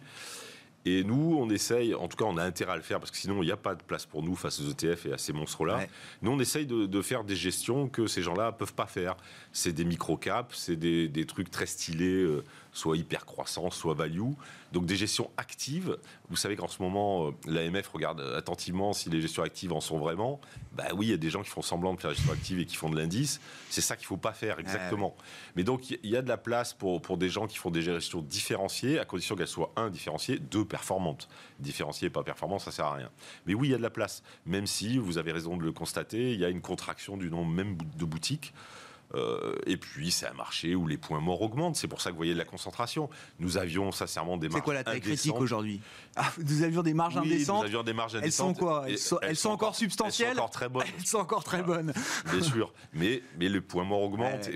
Et 0.86 1.02
nous, 1.02 1.36
on 1.36 1.50
essaye, 1.50 1.94
en 1.94 2.06
tout 2.06 2.16
cas, 2.16 2.26
on 2.26 2.36
a 2.36 2.44
intérêt 2.44 2.72
à 2.72 2.76
le 2.76 2.82
faire 2.82 3.00
parce 3.00 3.10
que 3.10 3.16
sinon, 3.16 3.42
il 3.42 3.46
n'y 3.46 3.52
a 3.52 3.56
pas 3.56 3.74
de 3.74 3.82
place 3.82 4.06
pour 4.06 4.22
nous 4.22 4.36
face 4.36 4.60
aux 4.60 4.70
ETF 4.70 5.06
et 5.06 5.12
à 5.14 5.18
ces 5.18 5.32
monstres-là. 5.32 5.80
Nous, 6.22 6.30
on 6.30 6.38
essaye 6.38 6.64
de, 6.64 7.02
faire 7.02 7.24
des 7.24 7.34
gestions 7.34 7.88
que 7.88 8.06
ces 8.06 8.22
gens-là 8.22 8.52
peuvent 8.52 8.72
pas 8.72 8.86
faire. 8.86 9.16
C'est 9.52 9.72
des 9.72 9.84
micro-caps, 9.84 10.56
c'est 10.56 10.76
des, 10.76 11.08
des, 11.08 11.26
trucs 11.26 11.50
très 11.50 11.66
stylés, 11.66 12.24
soit 12.76 12.96
hyper 12.96 13.24
croissance, 13.24 13.76
soit 13.76 13.94
value. 13.94 14.32
Donc 14.72 14.84
des 14.84 14.96
gestions 14.96 15.30
actives. 15.36 15.96
Vous 16.28 16.36
savez 16.36 16.56
qu'en 16.56 16.68
ce 16.68 16.82
moment, 16.82 17.28
euh, 17.28 17.30
l'AMF 17.46 17.88
regarde 17.88 18.20
attentivement 18.20 18.92
si 18.92 19.08
les 19.08 19.20
gestions 19.20 19.42
actives 19.42 19.72
en 19.72 19.80
sont 19.80 19.98
vraiment. 19.98 20.40
Bah 20.72 20.88
oui, 20.94 21.06
il 21.06 21.10
y 21.10 21.14
a 21.14 21.18
des 21.18 21.30
gens 21.30 21.42
qui 21.42 21.50
font 21.50 21.62
semblant 21.62 21.94
de 21.94 22.00
faire 22.00 22.10
des 22.10 22.16
gestions 22.16 22.32
actives 22.32 22.58
et 22.58 22.66
qui 22.66 22.76
font 22.76 22.90
de 22.90 22.96
l'indice. 22.96 23.40
C'est 23.70 23.80
ça 23.80 23.96
qu'il 23.96 24.06
faut 24.06 24.16
pas 24.16 24.32
faire 24.32 24.58
exactement. 24.58 25.16
Mais 25.54 25.64
donc 25.64 25.90
il 25.90 26.10
y 26.10 26.16
a 26.16 26.22
de 26.22 26.28
la 26.28 26.36
place 26.36 26.74
pour, 26.74 27.00
pour 27.00 27.16
des 27.16 27.30
gens 27.30 27.46
qui 27.46 27.56
font 27.56 27.70
des 27.70 27.82
gestions 27.82 28.20
différenciées, 28.20 28.98
à 28.98 29.04
condition 29.04 29.36
qu'elles 29.36 29.46
soient 29.46 29.72
un 29.76 29.88
différenciées, 29.88 30.38
deux 30.38 30.64
performante. 30.64 31.28
Différencier 31.58 32.10
pas 32.10 32.22
performant, 32.22 32.58
ça 32.58 32.70
sert 32.70 32.86
à 32.86 32.94
rien. 32.94 33.10
Mais 33.46 33.54
oui, 33.54 33.68
il 33.68 33.70
y 33.70 33.74
a 33.74 33.78
de 33.78 33.82
la 33.82 33.90
place. 33.90 34.22
Même 34.44 34.66
si, 34.66 34.98
vous 34.98 35.16
avez 35.16 35.32
raison 35.32 35.56
de 35.56 35.62
le 35.62 35.72
constater, 35.72 36.32
il 36.32 36.40
y 36.40 36.44
a 36.44 36.50
une 36.50 36.60
contraction 36.60 37.16
du 37.16 37.30
nombre 37.30 37.50
même 37.50 37.78
de 37.96 38.04
boutiques. 38.04 38.52
Euh, 39.14 39.54
et 39.66 39.76
puis, 39.76 40.10
c'est 40.10 40.26
un 40.26 40.32
marché 40.32 40.74
où 40.74 40.86
les 40.86 40.96
points 40.96 41.20
morts 41.20 41.42
augmentent. 41.42 41.76
C'est 41.76 41.88
pour 41.88 42.00
ça 42.00 42.10
que 42.10 42.14
vous 42.14 42.18
voyez 42.18 42.34
de 42.34 42.38
la 42.38 42.44
concentration. 42.44 43.08
Nous 43.38 43.56
avions 43.56 43.92
sincèrement 43.92 44.36
des 44.36 44.48
marges. 44.48 44.58
C'est 44.58 44.64
quoi 44.64 44.74
la 44.74 44.84
taille 44.84 45.00
critique 45.00 45.34
aujourd'hui? 45.34 45.80
Ah, 46.16 46.30
Nous 46.38 46.62
avions 46.62 46.82
des 46.82 46.94
marges 46.94 47.16
indécentes. 47.16 47.60
Nous 47.60 47.66
avions 47.66 47.82
des 47.82 47.92
marges 47.92 48.16
indécentes. 48.16 48.48
Elles 48.48 48.54
sont 48.56 48.64
quoi 48.64 48.84
elles 49.22 49.36
sont, 49.36 49.50
encore 49.50 49.76
substantielles. 49.76 50.30
Elles 50.30 50.36
sont 50.36 50.42
encore 50.42 50.50
très 50.50 50.68
bonnes. 50.68 50.86
Elles 50.98 51.06
sont 51.06 51.18
encore 51.18 51.44
très 51.44 51.62
bonnes. 51.62 51.92
Bien 52.30 52.42
sûr. 52.42 52.72
Mais, 52.92 53.22
mais 53.38 53.48
les 53.48 53.60
points 53.60 53.84
morts 53.84 54.02
augmentent. 54.02 54.50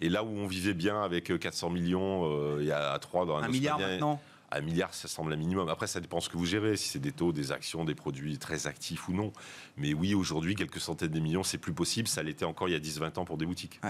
Et, 0.00 0.08
là 0.08 0.22
où 0.22 0.28
on 0.28 0.46
vivait 0.46 0.74
bien 0.74 1.02
avec 1.02 1.36
400 1.38 1.70
millions 1.70 2.24
euh, 2.24 2.58
il 2.60 2.66
y 2.66 2.72
a 2.72 2.96
3 2.98 3.26
dans 3.26 3.36
un, 3.36 3.44
un 3.44 3.48
milliard 3.48 3.78
maintenant 3.78 4.20
un 4.50 4.60
milliard, 4.60 4.94
ça 4.94 5.08
semble 5.08 5.32
un 5.32 5.36
minimum. 5.36 5.68
Après, 5.68 5.86
ça 5.86 6.00
dépend 6.00 6.20
ce 6.20 6.28
que 6.28 6.36
vous 6.36 6.46
gérez, 6.46 6.76
si 6.76 6.88
c'est 6.88 6.98
des 6.98 7.12
taux, 7.12 7.32
des 7.32 7.52
actions, 7.52 7.84
des 7.84 7.94
produits 7.94 8.38
très 8.38 8.66
actifs 8.66 9.08
ou 9.08 9.12
non. 9.12 9.32
Mais 9.76 9.94
oui, 9.94 10.14
aujourd'hui, 10.14 10.54
quelques 10.54 10.80
centaines 10.80 11.10
de 11.10 11.20
millions, 11.20 11.42
c'est 11.42 11.58
plus 11.58 11.72
possible. 11.72 12.08
Ça 12.08 12.22
l'était 12.22 12.44
encore 12.44 12.68
il 12.68 12.72
y 12.72 12.76
a 12.76 12.80
10-20 12.80 13.18
ans 13.18 13.24
pour 13.24 13.36
des 13.36 13.46
boutiques. 13.46 13.80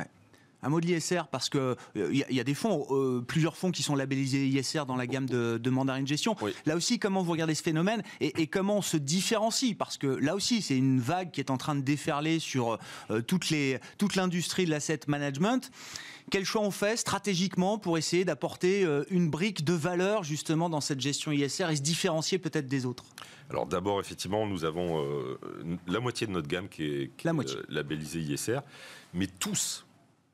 Un 0.64 0.70
mot 0.70 0.80
de 0.80 0.86
l'ISR 0.86 1.24
parce 1.30 1.50
que 1.50 1.76
il 1.94 2.00
euh, 2.00 2.24
y, 2.30 2.40
a 2.40 2.44
des 2.44 2.54
fonds, 2.54 2.86
euh, 2.88 3.20
plusieurs 3.20 3.54
fonds 3.54 3.70
qui 3.70 3.82
sont 3.82 3.94
labellisés 3.94 4.46
ISR 4.46 4.86
dans 4.86 4.96
la 4.96 5.06
gamme 5.06 5.28
de, 5.28 5.58
de 5.58 5.70
Mandarin 5.70 6.06
Gestion. 6.06 6.36
Là 6.64 6.74
aussi, 6.74 6.98
comment 6.98 7.22
vous 7.22 7.32
regardez 7.32 7.54
ce 7.54 7.62
phénomène 7.62 8.02
et, 8.20 8.46
comment 8.46 8.78
on 8.78 8.82
se 8.82 8.96
différencie? 8.96 9.76
Parce 9.76 9.98
que 9.98 10.06
là 10.06 10.34
aussi, 10.34 10.62
c'est 10.62 10.76
une 10.76 11.00
vague 11.00 11.30
qui 11.32 11.40
est 11.40 11.50
en 11.50 11.58
train 11.58 11.74
de 11.74 11.82
déferler 11.82 12.38
sur 12.38 12.78
euh, 13.10 13.20
toutes 13.20 13.50
les, 13.50 13.78
toute 13.98 14.16
l'industrie 14.16 14.64
de 14.64 14.70
l'asset 14.70 15.00
management. 15.06 15.70
Quel 16.30 16.46
choix 16.46 16.62
on 16.62 16.70
fait 16.70 16.96
stratégiquement 16.96 17.76
pour 17.76 17.98
essayer 17.98 18.24
d'apporter 18.24 18.86
une 19.10 19.28
brique 19.28 19.62
de 19.62 19.74
valeur 19.74 20.24
justement 20.24 20.70
dans 20.70 20.80
cette 20.80 21.00
gestion 21.00 21.32
ISR 21.32 21.70
et 21.70 21.76
se 21.76 21.82
différencier 21.82 22.38
peut-être 22.38 22.66
des 22.66 22.86
autres? 22.86 23.04
Alors 23.50 23.66
d'abord, 23.66 24.00
effectivement, 24.00 24.46
nous 24.46 24.64
avons 24.64 25.04
la 25.86 26.00
moitié 26.00 26.26
de 26.26 26.32
notre 26.32 26.48
gamme 26.48 26.70
qui 26.70 26.84
est, 26.84 27.10
labellisée 27.68 28.20
ISR, 28.20 28.60
mais 29.12 29.26
tous, 29.26 29.84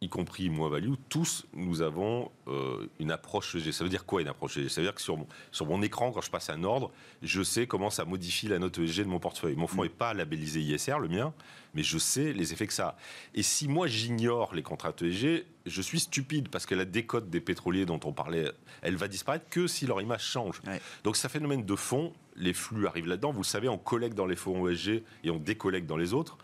y 0.02 0.08
compris 0.08 0.48
moi 0.48 0.70
value, 0.70 0.94
tous 1.10 1.46
nous 1.52 1.82
avons 1.82 2.30
euh, 2.48 2.88
une 2.98 3.10
approche 3.10 3.54
ESG. 3.54 3.70
Ça 3.70 3.84
veut 3.84 3.90
dire 3.90 4.06
quoi 4.06 4.22
une 4.22 4.28
approche 4.28 4.56
ESG 4.56 4.68
Ça 4.70 4.80
veut 4.80 4.86
dire 4.86 4.94
que 4.94 5.02
sur 5.02 5.18
mon, 5.18 5.26
sur 5.52 5.66
mon 5.66 5.82
écran, 5.82 6.10
quand 6.10 6.22
je 6.22 6.30
passe 6.30 6.48
un 6.48 6.64
ordre, 6.64 6.90
je 7.22 7.42
sais 7.42 7.66
comment 7.66 7.90
ça 7.90 8.06
modifie 8.06 8.48
la 8.48 8.58
note 8.58 8.78
ESG 8.78 9.00
de 9.00 9.08
mon 9.08 9.18
portefeuille. 9.18 9.56
Mon 9.56 9.66
fonds 9.66 9.82
n'est 9.82 9.90
mm. 9.90 9.92
pas 9.92 10.14
labellisé 10.14 10.60
ISR, 10.60 10.98
le 11.00 11.08
mien, 11.08 11.34
mais 11.74 11.82
je 11.82 11.98
sais 11.98 12.32
les 12.32 12.54
effets 12.54 12.66
que 12.66 12.72
ça 12.72 12.88
a. 12.88 12.96
Et 13.34 13.42
si 13.42 13.68
moi 13.68 13.88
j'ignore 13.88 14.54
les 14.54 14.62
contrats 14.62 14.94
ESG, 14.98 15.44
je 15.66 15.82
suis 15.82 16.00
stupide 16.00 16.48
parce 16.48 16.64
que 16.64 16.74
la 16.74 16.86
décote 16.86 17.28
des 17.28 17.42
pétroliers 17.42 17.84
dont 17.84 18.00
on 18.04 18.14
parlait, 18.14 18.50
elle 18.80 18.96
va 18.96 19.06
disparaître 19.06 19.50
que 19.50 19.66
si 19.66 19.86
leur 19.86 20.00
image 20.00 20.24
change. 20.24 20.62
Donc 21.04 21.16
c'est 21.16 21.26
un 21.26 21.30
phénomène 21.30 21.66
de 21.66 21.76
fond, 21.76 22.14
les 22.36 22.54
flux 22.54 22.86
arrivent 22.86 23.06
là-dedans. 23.06 23.32
Vous 23.32 23.42
le 23.42 23.44
savez, 23.44 23.68
on 23.68 23.76
collecte 23.76 24.16
dans 24.16 24.26
les 24.26 24.36
fonds 24.36 24.66
ESG 24.66 25.02
et 25.24 25.30
on 25.30 25.36
décollecte 25.36 25.86
dans 25.86 25.98
les 25.98 26.14
autres. 26.14 26.38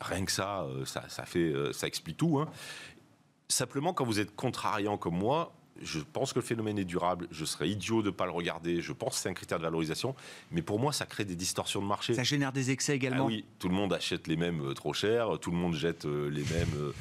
Rien 0.00 0.24
que 0.24 0.30
ça, 0.30 0.62
euh, 0.62 0.84
ça, 0.84 1.08
ça, 1.08 1.24
fait, 1.24 1.52
euh, 1.52 1.72
ça 1.72 1.88
explique 1.88 2.18
tout. 2.18 2.38
Hein. 2.38 2.48
Simplement, 3.48 3.94
quand 3.94 4.04
vous 4.04 4.20
êtes 4.20 4.36
contrariant 4.36 4.98
comme 4.98 5.16
moi, 5.16 5.54
je 5.82 6.00
pense 6.00 6.32
que 6.32 6.38
le 6.38 6.44
phénomène 6.44 6.78
est 6.78 6.84
durable. 6.84 7.28
Je 7.30 7.44
serais 7.46 7.68
idiot 7.70 8.02
de 8.02 8.08
ne 8.08 8.10
pas 8.10 8.26
le 8.26 8.32
regarder. 8.32 8.82
Je 8.82 8.92
pense 8.92 9.14
que 9.14 9.22
c'est 9.22 9.28
un 9.28 9.34
critère 9.34 9.58
de 9.58 9.62
valorisation. 9.62 10.14
Mais 10.50 10.60
pour 10.60 10.78
moi, 10.78 10.92
ça 10.92 11.06
crée 11.06 11.24
des 11.24 11.36
distorsions 11.36 11.80
de 11.80 11.86
marché. 11.86 12.12
Ça 12.14 12.24
génère 12.24 12.52
des 12.52 12.70
excès 12.70 12.96
également. 12.96 13.24
Ah 13.24 13.28
oui, 13.28 13.44
tout 13.58 13.68
le 13.68 13.74
monde 13.74 13.92
achète 13.92 14.26
les 14.26 14.36
mêmes 14.36 14.60
euh, 14.60 14.74
trop 14.74 14.92
chers. 14.92 15.38
Tout 15.38 15.50
le 15.50 15.56
monde 15.56 15.74
jette 15.74 16.04
euh, 16.04 16.28
les 16.28 16.42
mêmes. 16.42 16.74
Euh. 16.76 16.92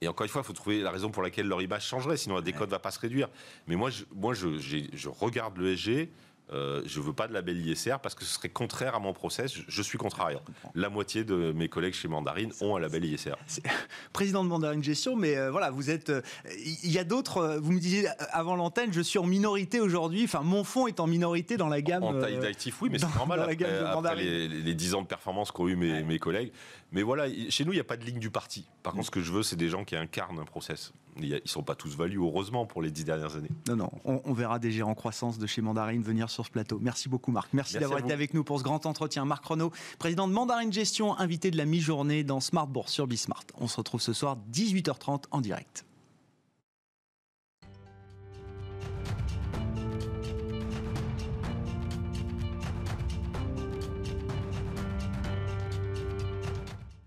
et 0.00 0.08
encore 0.08 0.24
une 0.24 0.30
fois, 0.30 0.42
il 0.42 0.46
faut 0.46 0.52
trouver 0.52 0.80
la 0.80 0.90
raison 0.90 1.10
pour 1.10 1.22
laquelle 1.22 1.46
leur 1.46 1.62
image 1.62 1.86
changerait. 1.86 2.16
Sinon, 2.16 2.36
la 2.36 2.42
décote 2.42 2.68
ne 2.68 2.72
va 2.72 2.78
pas 2.80 2.90
se 2.90 2.98
réduire. 2.98 3.28
Mais 3.68 3.76
moi, 3.76 3.90
je, 3.90 4.04
moi 4.14 4.34
je, 4.34 4.58
je 4.58 5.08
regarde 5.08 5.56
le 5.58 5.76
SG 5.76 6.10
euh, 6.52 6.82
je 6.84 7.00
ne 7.00 7.04
veux 7.04 7.12
pas 7.12 7.28
de 7.28 7.32
label 7.32 7.66
ISR 7.66 7.96
parce 8.02 8.14
que 8.14 8.24
ce 8.24 8.34
serait 8.34 8.48
contraire 8.48 8.94
à 8.94 8.98
mon 8.98 9.12
process. 9.12 9.54
Je, 9.66 9.82
suis 9.82 9.96
contrariant. 9.96 10.42
La 10.74 10.90
moitié 10.90 11.24
de 11.24 11.52
mes 11.52 11.68
collègues 11.68 11.94
chez 11.94 12.08
Mandarine 12.08 12.52
ont 12.60 12.76
un 12.76 12.80
label 12.80 13.04
ISR. 13.04 13.34
Président 14.12 14.44
de 14.44 14.48
Mandarine 14.48 14.82
Gestion, 14.82 15.16
mais 15.16 15.36
euh, 15.36 15.50
voilà, 15.50 15.70
vous 15.70 15.90
êtes. 15.90 16.12
Il 16.56 16.90
y 16.90 16.98
a 16.98 17.04
d'autres. 17.04 17.58
vous 17.62 17.72
me 17.72 17.80
disiez 17.80 18.08
avant 18.32 18.56
l'antenne, 18.56 18.92
je 18.92 19.00
suis 19.00 19.18
en 19.18 19.26
minorité 19.26 19.80
aujourd'hui. 19.80 20.24
Enfin, 20.24 20.42
mon 20.42 20.64
fonds 20.64 20.86
est 20.86 21.00
en 21.00 21.06
minorité 21.06 21.56
dans 21.56 21.68
la 21.68 21.80
gamme. 21.80 22.02
En 22.02 22.18
taille 22.18 22.38
d'actif, 22.38 22.80
oui, 22.82 22.88
mais 22.90 22.98
c'est 22.98 23.14
normal. 23.14 23.40
après, 23.40 24.16
les, 24.16 24.48
les, 24.48 24.74
10 24.74 24.94
ans 24.94 25.02
de 25.02 25.06
performance 25.06 25.50
qu'ont 25.50 25.68
eu 25.68 25.76
mes, 25.76 26.02
mes 26.02 26.18
collègues. 26.18 26.52
Mais 26.92 27.02
voilà, 27.02 27.26
chez 27.48 27.64
nous, 27.64 27.72
il 27.72 27.76
n'y 27.76 27.80
a 27.80 27.84
pas 27.84 27.96
de 27.96 28.04
ligne 28.04 28.18
du 28.18 28.30
parti. 28.30 28.66
Par 28.82 28.92
contre, 28.92 29.06
ce 29.06 29.10
que 29.10 29.22
je 29.22 29.32
veux, 29.32 29.42
c'est 29.42 29.56
des 29.56 29.70
gens 29.70 29.84
qui 29.84 29.96
incarnent 29.96 30.38
un 30.38 30.44
process. 30.44 30.92
Ils 31.18 31.30
ne 31.30 31.40
sont 31.46 31.62
pas 31.62 31.74
tous 31.74 31.96
valus, 31.96 32.18
heureusement, 32.18 32.66
pour 32.66 32.82
les 32.82 32.90
dix 32.90 33.04
dernières 33.04 33.36
années. 33.36 33.50
Non, 33.68 33.76
non, 33.76 33.90
on, 34.04 34.32
verra 34.32 34.58
des 34.58 34.70
gérants 34.70 34.94
croissance 34.94 35.38
de 35.38 35.46
chez 35.46 35.62
Mandarine 35.62 36.02
venir 36.02 36.28
sur 36.28 36.44
ce 36.44 36.50
plateau. 36.50 36.78
Merci 36.80 37.08
beaucoup, 37.08 37.32
Marc. 37.32 37.52
Merci, 37.52 37.78
d'avoir 37.78 37.98
été 37.98 38.12
avec 38.12 38.34
nous 38.34 38.44
pour 38.44 38.58
ce 38.58 38.64
grand 38.64 38.84
entretien. 38.86 39.24
Marc 39.24 39.44
Renault, 39.44 39.72
président 39.98 40.28
de 40.28 40.32
Mandarine 40.32 40.72
Gestion, 40.72 41.18
invité 41.18 41.50
de 41.50 41.56
la 41.56 41.64
mi-journée 41.64 42.24
dans 42.24 42.40
Smart 42.40 42.66
Bourse 42.66 42.92
sur 42.92 43.06
Bismart. 43.06 43.44
On 43.58 43.68
se 43.68 43.76
retrouve 43.76 44.00
ce 44.00 44.12
soir, 44.12 44.36
18h30 44.52 45.24
en 45.30 45.40
direct. 45.40 45.84